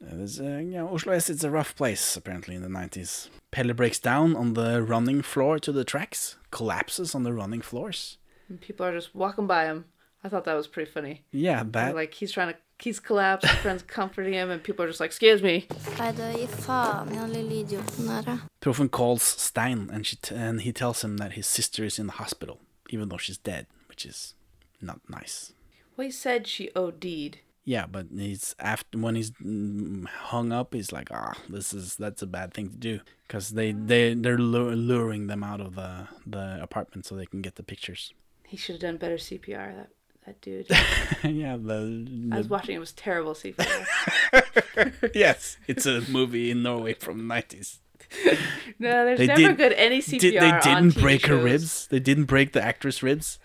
[0.00, 3.28] Uh, there's, uh, you know, Oslo S is a rough place apparently in the 90s.
[3.50, 8.18] Pelle breaks down on the running floor to the tracks, collapses on the running floors.
[8.48, 9.84] And people are just walking by him.
[10.22, 11.24] I thought that was pretty funny.
[11.32, 11.94] Yeah, And, that.
[11.94, 13.46] like he's trying to, he's collapsed.
[13.50, 15.66] His friend's comforting him, and people are just like, "Excuse me."
[15.98, 18.38] Nei, det gi faen i han lille idioten der, da.
[18.60, 22.06] Proffen calls Stein and she t- and he tells him that his sister is in
[22.06, 24.34] the hospital, even though she's dead, which is
[24.80, 25.52] not nice.
[25.96, 27.38] Well, he said she OD'd.
[27.66, 32.22] Yeah, but he's after when he's mm, hung up, he's like, ah, this is that's
[32.22, 36.58] a bad thing to do because they they they're luring them out of the the
[36.62, 38.12] apartment so they can get the pictures.
[38.54, 39.74] He should have done better CPR.
[39.74, 39.88] That
[40.26, 40.68] that dude.
[41.24, 42.76] yeah, the, I was watching.
[42.76, 45.10] It was terrible CPR.
[45.12, 47.80] yes, it's a movie in Norway from the nineties.
[48.78, 51.88] No, there's never good any CPR Did, they didn't break her ribs.
[51.88, 53.40] They didn't break the actress' ribs.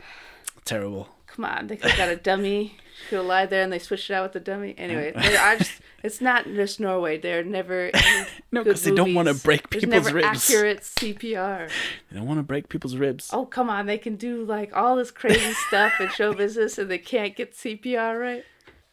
[0.63, 1.09] Terrible.
[1.25, 2.77] Come on, they got a dummy.
[3.11, 4.75] Have lied there, and they switch it out with the dummy.
[4.77, 5.71] Anyway, they are just.
[6.01, 7.17] It's not just Norway.
[7.17, 7.91] They're never.
[8.53, 9.43] No, because they don't wanna movies.
[9.43, 10.49] break There's people's never ribs.
[10.49, 11.69] accurate CPR.
[12.09, 13.29] They don't want to break people's ribs.
[13.33, 16.89] Oh come on, they can do like all this crazy stuff in show business, and
[16.89, 18.43] they can't get CPR right.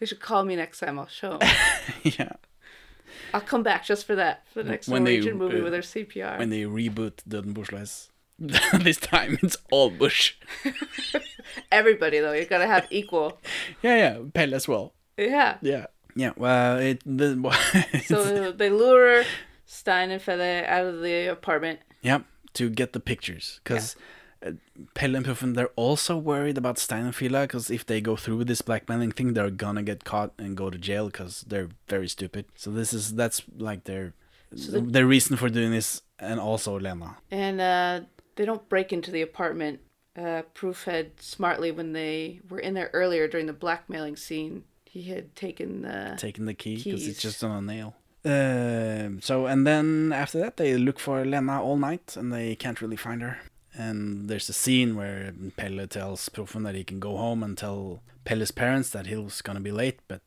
[0.00, 0.98] They should call me next time.
[0.98, 1.48] I'll show them.
[2.02, 2.32] yeah.
[3.32, 5.72] I'll come back just for that for the next When they, Norwegian movie uh, with
[5.72, 6.38] their CPR.
[6.38, 10.34] When they reboot the Bushles, this time it's all Bush.
[11.72, 13.40] Everybody though, you gotta have equal.
[13.82, 14.92] Yeah, yeah, Pelle as well.
[15.16, 15.56] Yeah.
[15.62, 16.32] Yeah, yeah.
[16.36, 17.36] Well, it the
[18.06, 19.24] So they lure
[19.64, 21.80] Stein and Fede out of the apartment.
[22.02, 22.20] yeah
[22.54, 23.96] to get the pictures because.
[23.96, 24.52] Uh,
[24.94, 28.36] Pelle and Proffen, they're also worried about Stein and Filla because if they go through
[28.36, 32.06] with this blackmailing thing, they're gonna get caught and go to jail because they're very
[32.06, 32.44] stupid.
[32.54, 34.12] So this is that's like their
[34.54, 37.16] So the- their reason for doing this, and also Lena.
[37.30, 38.00] And uh,
[38.36, 39.80] they don't break into the apartment.
[40.16, 45.02] Uh, Proof had smartly, when they were in there earlier during the blackmailing scene, he
[45.10, 47.94] had taken the taking the key because it's just on a nail.
[48.24, 52.80] Um, so and then after that they look for Lena all night and they can't
[52.80, 53.40] really find her.
[53.74, 58.00] And there's a scene where Pelle tells Proffen that he can go home and tell
[58.24, 60.22] Pelle's parents that he's gonna be late, but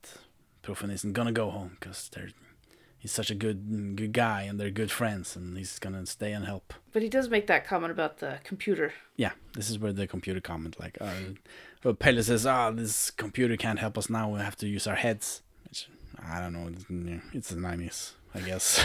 [0.63, 2.29] Proffen isn't gonna go home because they're
[2.99, 6.45] he's such a good good guy and they're good friends and he's gonna stay and
[6.45, 6.73] help.
[6.93, 8.93] But he does make that comment about the computer.
[9.15, 13.79] Yeah, this is where the computer comment like, uh, Pelle says, "Ah, this computer can't
[13.79, 14.29] help us now.
[14.29, 15.87] We have to use our heads." Which
[16.21, 16.69] I don't know.
[17.33, 18.83] It's, the nineties, I guess.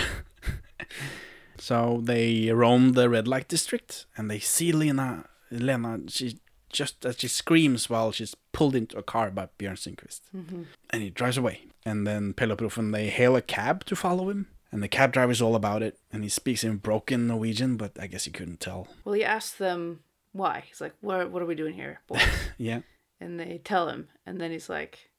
[1.59, 5.25] so they roam the red light district and they see Lena.
[5.51, 6.39] Lena, she
[6.73, 10.67] just as she screams while she's pulled into a car by Bjørn Sundquist, Mhm.
[10.91, 11.67] and he drives away.
[11.85, 14.49] And then and they hail a cab to follow him.
[14.72, 18.09] And the cab driver's all about it, and he speaks in broken Norwegian, but I
[18.09, 18.89] guess he couldn't tell.
[19.05, 20.01] Well, he asks them
[20.32, 20.64] why.
[20.66, 21.30] He's like, "What?
[21.30, 22.22] What are we doing here, boys?"
[22.59, 22.80] Yeah.
[23.20, 25.11] and they tell him, and then he's like,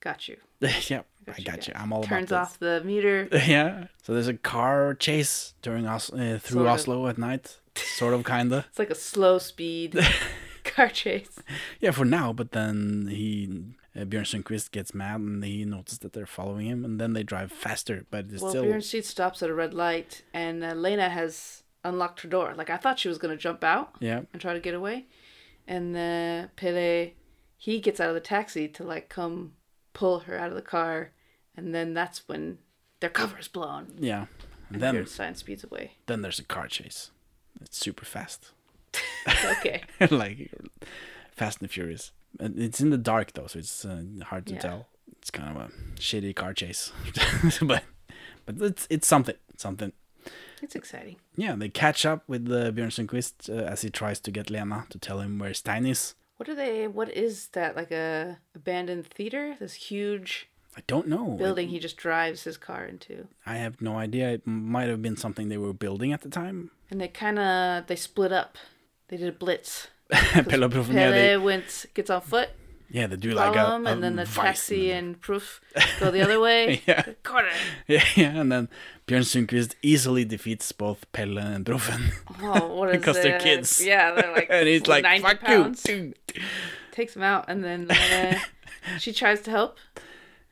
[0.00, 0.38] "Got you."
[0.88, 1.74] yep, I got you.
[1.76, 3.28] I'm all Turns about Turns off the meter.
[3.46, 3.86] yeah.
[4.02, 6.72] So there's a car chase during Os- uh, through Sort of.
[6.72, 8.64] Oslo at night, sort of, kinda.
[8.68, 9.96] It's like a slow speed
[10.64, 11.38] car chase.
[11.80, 12.32] Yeah, for now.
[12.32, 13.48] But then he,
[13.98, 17.22] uh, Bjørn Sundquist gets mad and he notices that they're following him, and then they
[17.22, 18.06] drive faster.
[18.10, 22.20] But it's Well, still Bjørn stops at a red light, and uh, Lena has unlocked
[22.22, 22.54] her door.
[22.56, 23.96] Like I thought she was gonna jump out.
[24.00, 24.22] Yeah.
[24.32, 25.06] And try to get away,
[25.66, 27.10] and uh, Pelle,
[27.56, 29.52] he gets out of the taxi to like come
[29.92, 31.10] pull her out of the car,
[31.56, 32.58] and then that's when
[33.00, 33.94] their cover is blown.
[33.98, 34.26] yeah.
[34.70, 35.92] And And then Bjorn Stein speeds away.
[36.06, 37.10] then there's a car chase.
[37.60, 38.50] It's super fast.
[39.58, 39.80] okay.
[40.10, 40.50] like
[41.34, 42.12] Fast and Furious.
[42.40, 44.60] It's in the dark though, so it's uh, hard to Yeah.
[44.60, 44.86] tell.
[45.20, 45.70] It's kind of a
[46.00, 46.92] shitty car chase,
[47.62, 47.82] but
[48.46, 49.92] but it's it's something something.
[50.62, 51.16] It's exciting.
[51.36, 54.86] Yeah, they catch up with uh, Bjørn Sundquist uh, as he tries to get Lena
[54.90, 56.14] to tell him where Stein is.
[56.36, 56.86] What are they?
[56.86, 57.76] What is that?
[57.76, 59.56] Like a abandoned theater?
[59.58, 61.36] This huge I don't know.
[61.38, 63.26] building he just drives his car into.
[63.46, 64.30] I have no idea.
[64.30, 66.70] It might have been something they were building at the time.
[66.90, 68.56] And they kind of they split up.
[69.08, 69.88] They did a blitz.
[70.48, 72.48] Pelle Proffen, yeah, they- went gets on foot.
[72.90, 75.60] Yeah, they do like a, a and then the taxi and proof
[76.00, 76.80] go the other way.
[76.86, 77.02] yeah.
[77.22, 77.50] Corner.
[77.86, 78.68] Yeah, yeah, and then
[79.06, 82.00] Bjørn Sundquist easily defeats both Pelle and Proffen.
[82.42, 83.42] Oh, what is because they're it?
[83.42, 83.84] kids.
[83.84, 86.14] Yeah, they're like and he's like, 90 "Fuck pounds." you."
[86.92, 88.38] Takes him out, and then uh,
[88.98, 89.76] she tries to help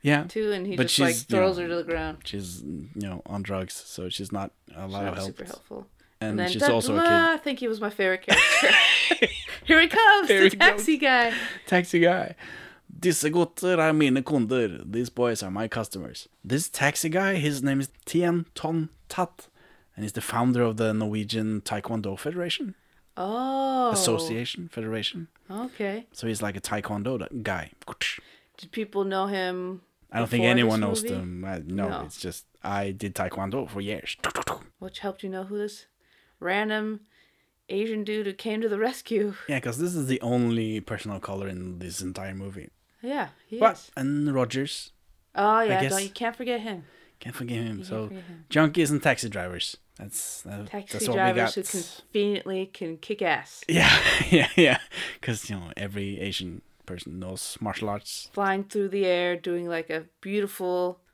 [0.03, 2.17] Yeah, too, and he but just like she's, you throws know, her to the ground.
[2.23, 5.27] She's you know on drugs, so she's not a lot She's of help.
[5.27, 5.87] super helpful.
[6.19, 7.11] And, then she's da- also a kid.
[7.11, 8.75] I think he was my favorite character.
[9.65, 11.33] Here he comes, Here the he taxi guy.
[11.67, 12.35] Taxi guy.
[12.99, 14.83] Disse gutter er mine kunder.
[14.83, 16.27] These boys are my customers.
[16.43, 19.47] This taxi guy, his name is Tien Ton Tat,
[19.95, 22.75] and he's the founder of the Norwegian Taekwondo Federation.
[23.17, 25.27] Oh, Association Federation.
[25.51, 26.07] Okay.
[26.13, 27.71] So he's like a Taekwondo guy.
[28.57, 29.81] Did people know him?
[30.11, 31.15] I don't think anyone knows movie?
[31.15, 31.45] them.
[31.45, 32.01] I, no, No.
[32.05, 34.15] it's just I did Taekwondo for years.
[34.79, 35.87] Which helped you know who this
[36.39, 37.01] random
[37.69, 39.33] Asian dude who came to the rescue.
[39.49, 42.69] Yeah, because this is the only person of color in this entire movie.
[43.01, 43.91] Yeah, he But is.
[43.97, 44.91] and Rogers,
[45.35, 46.85] Oh yeah, you can't forget him.
[47.19, 47.79] can't forget him.
[47.79, 48.45] You so forget him.
[48.49, 49.77] junkies and taxi drivers.
[49.99, 51.67] That's that, Taxi that's what we drivers got.
[51.67, 51.81] who
[52.11, 53.63] conveniently can kick ass.
[53.67, 53.91] Yeah,
[54.29, 54.79] yeah, yeah.
[55.19, 58.29] Because you know every Asian person knows martial arts.
[58.33, 60.99] Flying through the air, doing like a beautiful.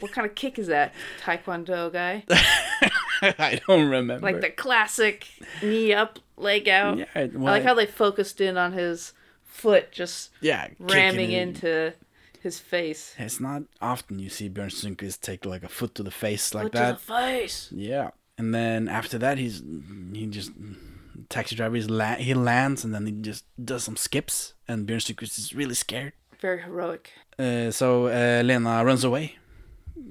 [0.00, 0.94] what kind of kick is that?
[1.20, 2.24] Taekwondo guy.
[3.38, 4.24] I don't remember.
[4.24, 5.26] Like the classic
[5.62, 6.98] knee up, leg out.
[6.98, 9.12] Yeah, I well, like how they focused in on his
[9.44, 11.92] foot just Yeah, ramming into
[12.40, 13.14] his face.
[13.18, 16.64] It's not often you see Bjørn Sundquist take like a foot to the face like
[16.64, 16.98] Foot that.
[17.00, 17.68] to the face.
[17.72, 19.62] Yeah, and then after that, he's
[20.12, 20.52] he just
[21.28, 25.00] taxi driver is la- he lands and then he just does some skips, and Bjørn
[25.00, 26.12] Sundquist is really scared.
[26.40, 27.10] Very heroic.
[27.38, 29.36] Uh, so uh, Lena runs away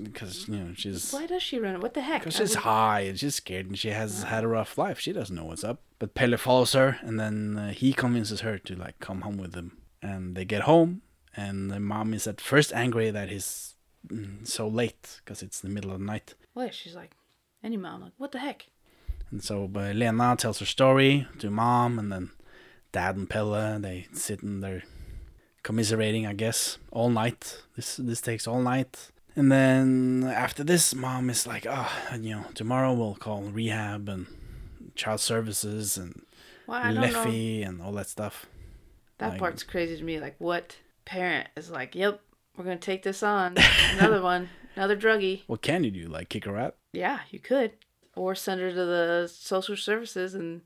[0.03, 1.79] because you know she's Why does she run?
[1.79, 2.21] What the heck?
[2.21, 4.99] because she's would- high and she's scared and she has had a rough life.
[4.99, 5.81] She doesn't know what's up.
[5.99, 9.55] But Pelle follows her and then uh, he convinces her to like come home with
[9.55, 9.77] him.
[10.01, 11.01] And they get home
[11.35, 13.75] and the mom is at first angry that he's
[14.07, 16.35] mm, so late because it's the middle of the night.
[16.53, 17.15] well She's like,
[17.63, 18.01] any mom.
[18.01, 18.67] Like, what the heck?
[19.31, 22.31] And so uh, Lena tells her story to mom, and then
[22.91, 24.83] dad and Pelle they sit and they're
[25.63, 27.61] commiserating, I guess, all night.
[27.75, 29.11] This this takes all night.
[29.37, 34.25] And then after this, mom is like, "Oh, you know, tomorrow we'll call rehab and
[34.95, 36.23] child services and
[36.65, 37.23] Well, I don't know.
[37.25, 38.47] Leffe and all that stuff."
[39.19, 40.19] That Like- part's crazy to me.
[40.19, 42.19] Like, what parent is like, yep,
[42.55, 43.55] we're going to take this on.
[43.93, 44.49] Another one.
[44.75, 45.43] Another druggie.
[45.47, 46.07] What can you do?
[46.07, 46.75] Like kick her out?
[46.91, 47.71] Yeah, you could.
[48.15, 50.61] Or send her to the social services and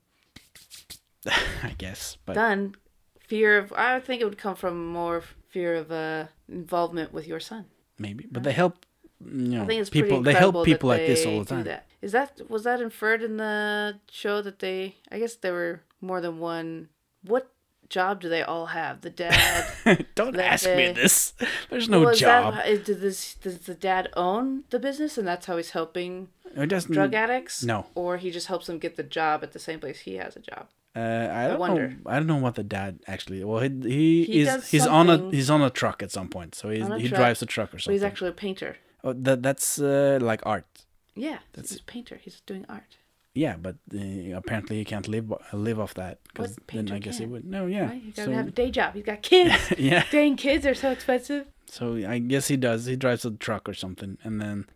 [1.62, 2.16] I guess.
[2.24, 2.74] But done.
[3.20, 7.40] Fear of, I think it would come from more fear of uh, involvement with your
[7.40, 7.66] son.
[8.02, 8.26] Maybe.
[8.30, 8.84] But they help
[9.24, 10.22] you know I think it's people.
[10.22, 11.64] They help people like this all the time.
[11.64, 11.86] that.
[12.02, 14.96] Is that was that inferred in the show that they?
[15.10, 16.88] I guess there were more than one.
[17.22, 17.52] What
[17.88, 19.02] job do they all have?
[19.02, 20.06] The dad.
[20.14, 21.34] Don't ask me this.
[21.70, 22.54] There's no Was job.
[22.54, 26.28] Uh, that, is, does, does the dad own the business, and that's how he's helping
[26.54, 27.62] drug addicts?
[27.62, 27.86] No.
[27.94, 30.40] Or he just helps them get the job at the same place he has a
[30.40, 30.66] job.
[30.94, 31.88] Uh, I don't wonder.
[31.88, 31.96] know.
[32.06, 33.42] I don't know what the dad actually.
[33.44, 36.54] Well, he he, He is he's on a he's on a truck at some point.
[36.54, 37.94] So he's, he truck, drives a truck or But something.
[37.94, 38.76] he's actually a painter.
[39.04, 40.66] oh, that that's uh, like art.
[41.14, 42.16] Yeah, he's a painter.
[42.22, 42.96] He's doing art.
[43.34, 47.24] Yeah, but uh, apparently he can't live live off that because then I guess he
[47.24, 47.46] would.
[47.46, 47.86] No, yeah.
[47.86, 48.02] Right?
[48.02, 48.92] You gotta So- have a day job.
[48.94, 49.72] He's got kids.
[49.78, 50.04] Yeah.
[50.10, 51.46] Dang kids are so expensive.
[51.66, 52.84] So I guess he does.
[52.84, 54.66] He drives a truck or something, and then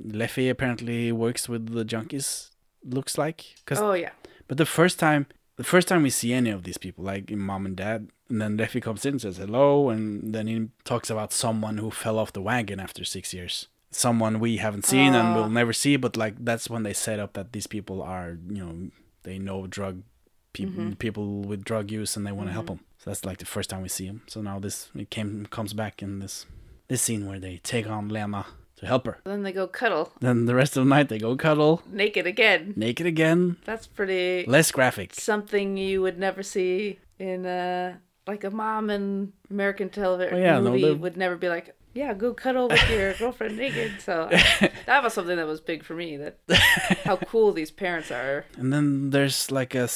[0.00, 2.50] Leffe apparently works with the junkies.
[2.84, 3.56] Looks like.
[3.66, 4.10] 'Cause- Oh, yeah.
[4.48, 5.26] But the first time,
[5.56, 8.56] the first time we see any of these people, like mom and dad, and then
[8.58, 12.32] Leffe comes in and says hello, and then he talks about someone who fell off
[12.32, 13.68] the wagon after six years.
[13.90, 15.42] Someone we haven't seen and Oh.
[15.42, 18.64] will never see, but like that's when they set up that these people are, you
[18.64, 18.90] know,
[19.22, 20.02] they know drug
[20.52, 20.98] people, Mhm.
[20.98, 22.68] people with drug use, and they want to help Mhm.
[22.68, 22.80] them.
[22.98, 24.22] So that's like the first time we see him.
[24.26, 26.46] So now this it came comes back in this
[26.88, 29.18] this scene where they take on Lena to help her.
[29.24, 32.72] Then they go cuddle Then the rest of the night they go cuddle, naked again.
[32.76, 35.14] naked again, That's pretty less graphic.
[35.14, 37.96] something you would never see in uh
[38.26, 41.76] like a mom in American television Oh, yeah, no, movie they're- would never be like,
[41.94, 44.00] yeah, go cuddle with your girlfriend naked.
[44.00, 44.28] So
[44.86, 46.16] that was something that was big for me.
[46.16, 46.38] That
[47.04, 48.46] how cool these parents are.
[48.56, 49.88] And then there's like a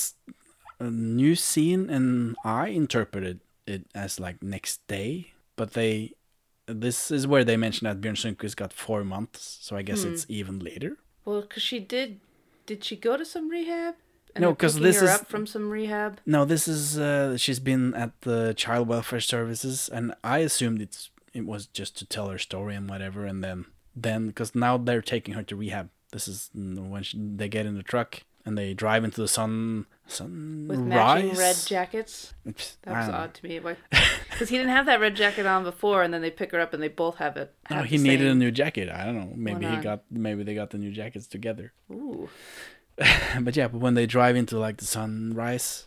[0.80, 5.32] new scene, and I interpreted it as like next day.
[5.56, 6.12] But they,
[6.68, 10.12] this is where they mentioned that Bjørn Sundquist got four months, so I guess Hmm.
[10.12, 10.96] it's even later.
[11.24, 12.20] Well, because she did.
[12.66, 13.94] Did she go to some rehab?
[14.34, 16.20] And No, they're 'cause picking this her is- up from some rehab.
[16.26, 21.10] No, this is uh, she's been at the child welfare services, and I assumed it's
[21.34, 23.64] it was just to tell her story and whatever, and then
[23.96, 25.88] then because now they're taking her to rehab.
[26.12, 29.28] This is mm, when she, they get in the truck and they drive into the
[29.28, 32.32] sun sun with matching red jackets.
[32.48, 33.58] Oops, That was odd to me.
[33.58, 36.72] Because he didn't have that red jacket on before, and then they pick her up
[36.72, 37.54] and they both have it.
[37.70, 38.88] No, he needed a new jacket.
[38.88, 39.32] I don't know.
[39.36, 41.74] Maybe he got maybe they got the new jackets together.
[41.92, 42.30] Ooh.
[43.40, 45.86] but yeah, but when they drive into like the sunrise,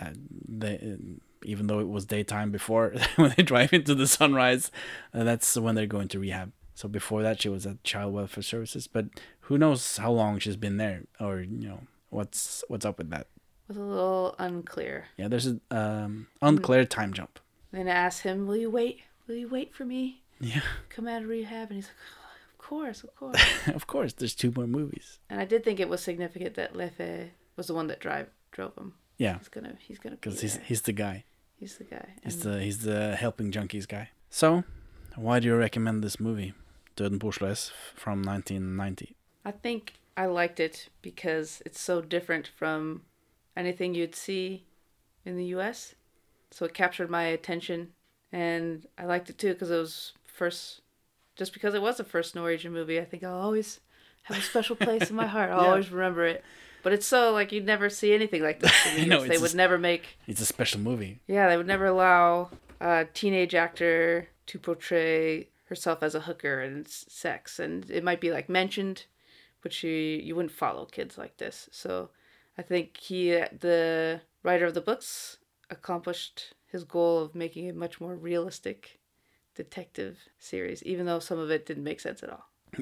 [0.00, 0.10] uh,
[0.48, 0.96] they
[1.44, 4.72] even though it was daytime before, when they drive into the sunrise,
[5.14, 6.50] uh, that's when they're going to rehab.
[6.74, 8.88] So before that, she was at child welfare services.
[8.88, 9.06] But
[9.42, 11.82] who knows how long she's been there, or you know
[12.12, 13.26] what's what's up with that?
[13.68, 15.04] was a little unclear.
[15.16, 17.38] Yeah, there's an um, unclear time jump.
[17.72, 19.00] Then I asked him, "Will you wait?
[19.26, 20.22] Will you wait for me?
[20.40, 20.60] Yeah,
[20.90, 23.42] Come out of rehab?" And he's like, "Of course, of course."
[23.74, 24.12] of course.
[24.12, 25.18] There's two more movies.
[25.30, 28.76] and I did think it was significant that Leffe was the one that drive drove
[28.76, 28.92] him.
[29.18, 30.16] Yeah, He's gonna, he's gonna.
[30.16, 30.64] because he's there.
[30.68, 31.24] he's the guy.
[31.60, 32.08] He's the guy.
[32.24, 34.10] He's And the he's the helping junkies guy.
[34.30, 34.64] So,
[35.16, 36.52] why do you recommend this movie,
[36.96, 39.14] Döden på Oslo S from 1990?
[39.44, 43.02] I think I liked it because it's so different from
[43.56, 44.64] anything you'd see
[45.24, 45.94] in the U.S.
[46.50, 47.92] So it captured my attention,
[48.30, 50.80] and I liked it too because it was first.
[51.34, 53.80] Just because it was the first Norwegian movie, I think I'll always
[54.24, 55.50] have a special place in my heart.
[55.50, 55.68] I'll Yeah.
[55.70, 56.44] always remember it.
[56.82, 58.86] But it's so like you'd never see anything like this.
[58.86, 61.20] In the No, They would never make It's a special movie.
[61.26, 62.50] Yeah, they would never allow
[62.80, 68.30] a teenage actor to portray herself as a hooker and sex, and it might be
[68.30, 69.06] like mentioned,
[69.62, 71.68] but you you wouldn't follow kids like this.
[71.72, 72.10] So,
[72.58, 75.38] I think he, the writer of the books,
[75.70, 78.98] accomplished his goal of making a much more realistic
[79.54, 82.48] detective series, even though some of it didn't make sense at all.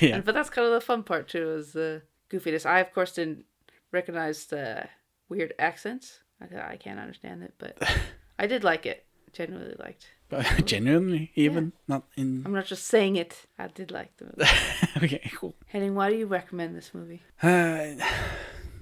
[0.00, 0.16] Yeah.
[0.16, 2.64] And- but that's kind of the fun part too, is the goofiness.
[2.64, 3.44] I of course didn't
[3.92, 4.88] recognize the
[5.28, 6.20] weird accents.
[6.40, 7.76] I, I can't understand it, but
[8.38, 9.04] I did like it.
[9.32, 10.06] Genuinely liked.
[10.30, 12.42] But Genuinely, even not in.
[12.46, 13.46] I'm not just saying it.
[13.58, 14.50] I did like the movie.
[15.16, 15.54] okay, cool.
[15.66, 17.22] Henning, why do you recommend this movie?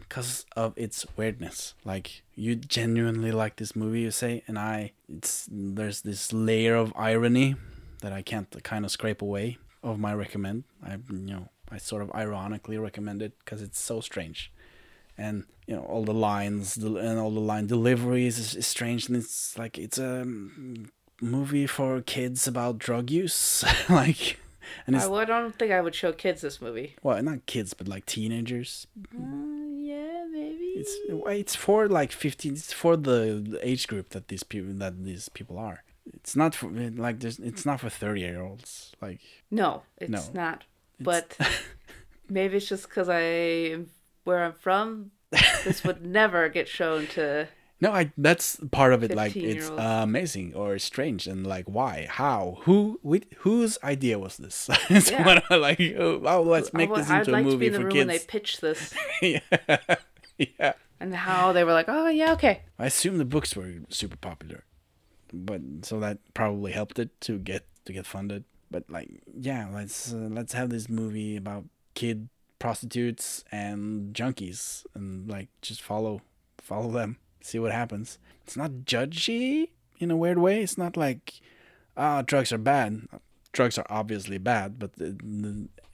[0.01, 1.75] Because of its weirdness.
[1.85, 6.95] Like you genuinely like this movie, you say, and I, it's there's this layer of
[6.97, 7.57] irony
[8.01, 10.65] that I can't kind of scrape away of my recommend.
[10.83, 14.51] I you know I sort of ironically recommend it because it's so strange.
[15.19, 19.17] And you know all the lines and all the line deliveries is, is strange, and
[19.17, 20.89] it's like it's a mm,
[21.21, 24.39] movie for kids about drug use, like,
[24.87, 26.97] and I, well, I don't think I would show kids this movie.
[27.03, 28.87] well not kids but like teenagers.
[29.15, 29.21] Uh,
[29.77, 30.75] yeah, maybe.
[30.77, 32.53] It's it's for like fifteen.
[32.55, 35.83] It's for the, age group that these people that these people are.
[36.15, 37.39] It's not for like there's.
[37.39, 38.93] It's not for thirty year olds.
[39.01, 40.23] Like No, it's No.
[40.33, 40.65] not.
[41.01, 41.37] But
[42.29, 43.79] maybe it's just because I
[44.25, 45.11] where I'm from.
[45.65, 47.49] This would never get shown to
[47.81, 49.15] No, I that's part of it.
[49.15, 50.03] Like it's 15-year-olds.
[50.03, 54.69] amazing or strange, and like why, how, who, with, whose idea was this?
[54.91, 55.25] It's Yeah.
[55.25, 55.81] what I like.
[55.97, 57.73] Oh, oh, let's make I this would- into I'd like a to be movie in
[57.73, 58.01] the for room kids.
[58.01, 59.41] when they pitched this yeah,
[60.39, 60.73] yeah.
[60.99, 64.65] and how they were like, "Oh yeah, okay." I assume the books were super popular,
[65.33, 68.43] but so that probably helped it to get to get funded.
[68.71, 71.65] But like, yeah, let's uh, let's have this movie about
[71.95, 76.23] kid prostitutes and junkies, and like just follow
[76.61, 78.19] follow them, see what happens.
[78.45, 80.63] It's not judgy in a weird way.
[80.63, 81.41] It's not like,
[81.97, 83.07] ah, drugs are bad.
[83.53, 84.93] Drugs are obviously bad, but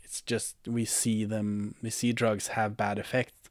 [0.02, 1.74] it's just we see them.
[1.82, 3.50] We see drugs have bad effects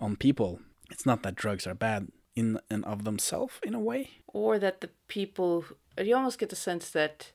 [0.00, 0.60] on people.
[0.90, 4.10] It's not that drugs are bad in and of themselves in a way.
[4.26, 5.64] Or that the people,
[5.98, 7.32] you almost get the sense that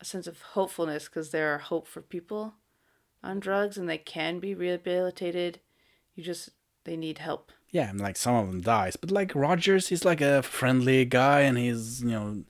[0.00, 2.54] a sense of hopefulness because there are hope for people
[3.22, 5.60] on drugs and they can be rehabilitated.
[6.14, 6.50] You just
[6.84, 7.52] they need help.
[7.70, 11.40] Yeah, and like some of them dies, but like Rogers, he's like a friendly guy,
[11.40, 12.44] and he's you know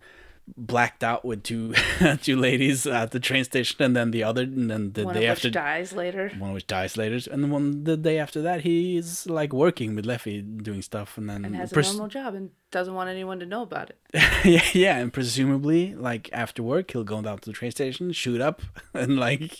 [0.57, 1.75] blacked out with two
[2.23, 5.27] two ladies at the train station, and then the other, and then the One day
[5.27, 6.31] of which after dies later.
[6.39, 10.07] one which dies later, and the one the day after that, he's like working with
[10.07, 13.47] Leffe doing stuff, and then and has a normal job and doesn't want anyone to
[13.47, 13.99] know about it.
[14.45, 18.41] yeah, yeah, and presumably like after work, he'll go down to the train station, shoot
[18.41, 18.63] up,
[18.95, 19.59] and like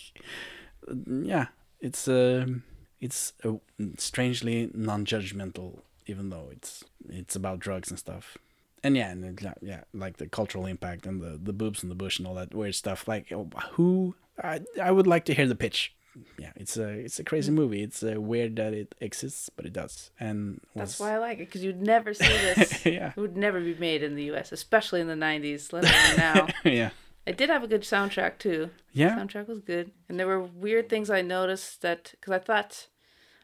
[1.07, 1.47] yeah,
[1.81, 2.63] it's um
[3.01, 3.53] it's uh,
[3.97, 8.37] strangely non-judgmental, even though it's it's about drugs and stuff.
[8.85, 11.95] And yeah, and it, yeah, like the cultural impact and the the boobs in the
[11.95, 13.09] bush and all that weird stuff.
[13.09, 14.15] Like, oh, who?
[14.43, 15.95] I I would like to hear the pitch.
[16.39, 17.83] Yeah, it's a it's a crazy movie.
[17.83, 20.11] It's uh, weird that it exists, but it does.
[20.19, 22.85] And That's was- why I like it because you'd never see this.
[22.87, 23.13] Yeah.
[23.17, 26.49] It would never be made in the U.S., especially in the '90s, let alone now.
[26.71, 26.91] yeah.
[27.29, 28.71] It did have a good soundtrack too.
[28.93, 29.19] Yeah.
[29.19, 32.87] soundtrack was good, and there were weird things I noticed that because I thought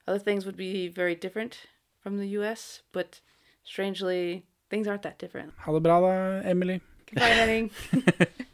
[0.08, 1.66] other things would be very different
[2.00, 3.20] from the U.S., but
[3.62, 5.52] strangely things aren't that different.
[5.58, 6.80] Ha det bra da, Emily.
[7.06, 7.70] Goodbye, Henning.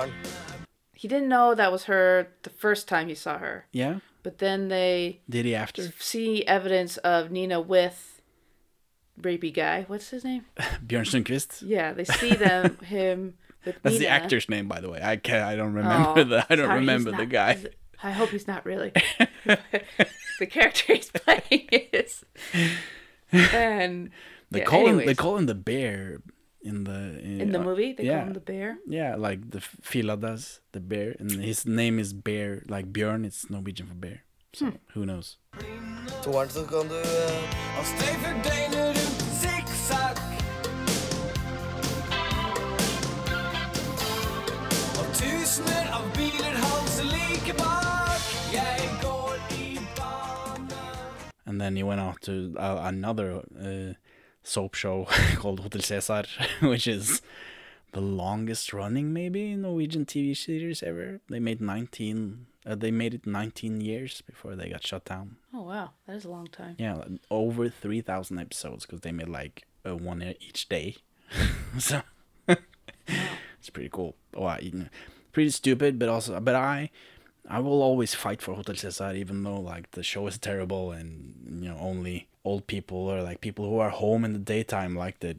[0.00, 0.66] Ser at For toeren.
[0.94, 4.00] he didn't know that was her the first time he saw her, Yeah.
[4.22, 5.92] but then they Did he after?
[5.98, 8.20] see evidence of Nina with
[9.20, 9.84] rapey guy.
[9.88, 10.44] What's his name?
[10.86, 11.62] Bjørn Sundquist.
[11.66, 13.34] Yeah, they see them him
[13.64, 15.00] with That's the actor's name, by the way.
[15.02, 17.58] I can I don't remember Oh, the I don't sorry, remember the not- guy.
[18.02, 18.92] I hope he's not really.
[19.44, 22.24] the character he's playing is.
[23.32, 24.10] And
[24.50, 26.22] They yeah, call him they call him the bear
[26.62, 27.92] in the in the uh, movie.
[27.92, 28.18] They yeah.
[28.18, 28.78] call him the bear.
[28.86, 33.24] Yeah, like the Filla does, the bear, and his name is Bear, like Bjørn.
[33.24, 34.24] It's Norwegian for bear.
[34.52, 34.76] So Hmm.
[34.94, 35.38] who knows?
[36.22, 37.00] Toeren så kan du
[37.78, 40.18] Og streifer døgnet rundt sikksakk.
[45.00, 48.22] Og tusener av biler halser like bak.
[48.52, 50.80] Jeg går i bane.
[51.46, 53.94] And then he went out to uh, another uh,
[54.50, 55.04] soap show
[55.36, 56.26] called Hotel Cæsar,
[56.68, 57.22] which is
[57.92, 61.20] the longest running maybe Norwegian TV series ever.
[61.28, 65.36] They made 19 uh, they made it 19 years before they got shut down.
[65.54, 66.74] Oh wow, that is a long time.
[66.78, 70.96] Yeah, like, over 3000 episodes because they made like uh, one each day.
[71.78, 72.02] so
[72.46, 74.14] it's pretty cool.
[74.34, 74.86] Oh, I, you know,
[75.32, 76.90] pretty stupid, but also but I
[77.48, 81.62] I will always fight for Hotel Cæsar even though like the show is terrible and
[81.62, 85.24] you know only old people or like people who are home in the daytime liked
[85.24, 85.38] it.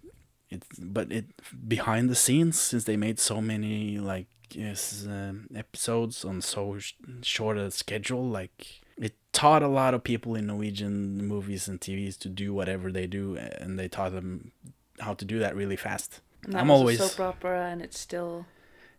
[0.49, 1.25] It's but it
[1.67, 6.93] behind the scenes since they made so many like yes um, episodes on so sh-
[7.21, 12.19] short a schedule like it taught a lot of people in Norwegian movies and TVs
[12.19, 14.51] to do whatever they do and they taught them
[14.99, 16.19] how to do that really fast.
[16.53, 18.45] I'm always a soap opera, and it's still.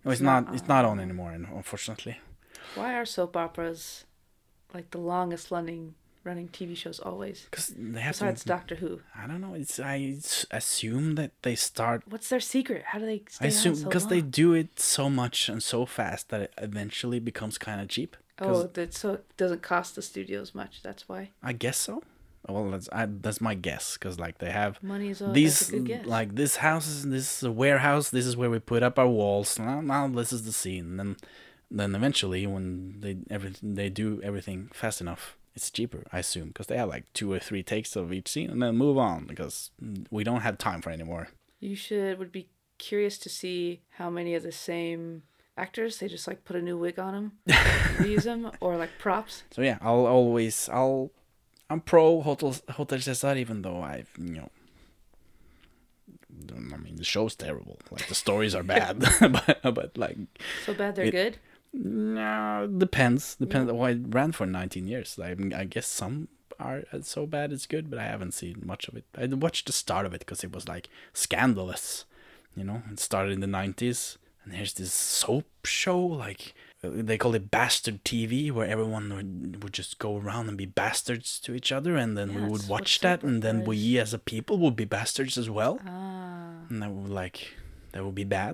[0.05, 2.19] no, it's not it's not on anymore unfortunately.
[2.74, 4.05] Why are soap operas
[4.74, 5.94] like the longest running
[6.24, 7.47] running TV shows always?
[7.51, 9.01] Because they have Besides to, Doctor Who.
[9.16, 9.55] I don't know.
[9.55, 10.16] It's I
[10.51, 12.03] assume that they start.
[12.09, 12.85] What's their secret?
[12.86, 15.86] How do they I assume on so because they do it so much and so
[15.86, 18.16] fast that it eventually becomes kind of cheap.
[18.39, 20.82] Oh, that so it doesn't cost the studios much.
[20.82, 21.31] That's why.
[21.43, 22.03] I guess so.
[22.49, 25.69] Well, that's I, that's my guess because like they have Money is a- that's these
[25.69, 26.07] a good guess.
[26.07, 28.11] like this house is this is a warehouse.
[28.11, 29.59] This is where we put up our walls.
[29.59, 30.86] Now, now this is the scene.
[30.86, 31.16] And then
[31.78, 36.66] then eventually when they everything they do everything fast enough, it's cheaper, I assume, because
[36.66, 39.70] they have like two or three takes of each scene and then move on because
[40.11, 41.28] we don't have time for anymore.
[41.61, 45.23] You should would be curious to see how many of the same
[45.57, 47.32] actors they just like put a new wig on them,
[47.99, 49.44] reuse them, or like props.
[49.51, 51.11] So yeah, I'll always I'll
[51.70, 54.51] I'm pro Hotel Hotel Cæsar even though I've you know
[56.73, 57.78] I mean the show's terrible.
[57.90, 60.16] Like the stories are bad, but but like
[60.66, 61.39] So bad they're it- good.
[61.73, 63.36] No, depends.
[63.36, 63.73] Depends.
[63.73, 65.16] Well, it ran for 19 years.
[65.19, 66.28] Like, I guess some
[66.61, 69.05] are so bad it's good, but I haven't seen much of it.
[69.16, 72.05] I watched the start of it because it was like scandalous.
[72.55, 76.53] You know, it started in the 90s, and here's this soap show like.
[76.85, 80.66] uh, They call it bastard TV, where everyone would, would just go around and be
[80.66, 84.19] bastards to each other, and then we would watch that, and then we as a
[84.19, 86.66] people would be bastards as well, Ah.
[86.69, 87.39] and that would like
[87.93, 88.51] that would be bad.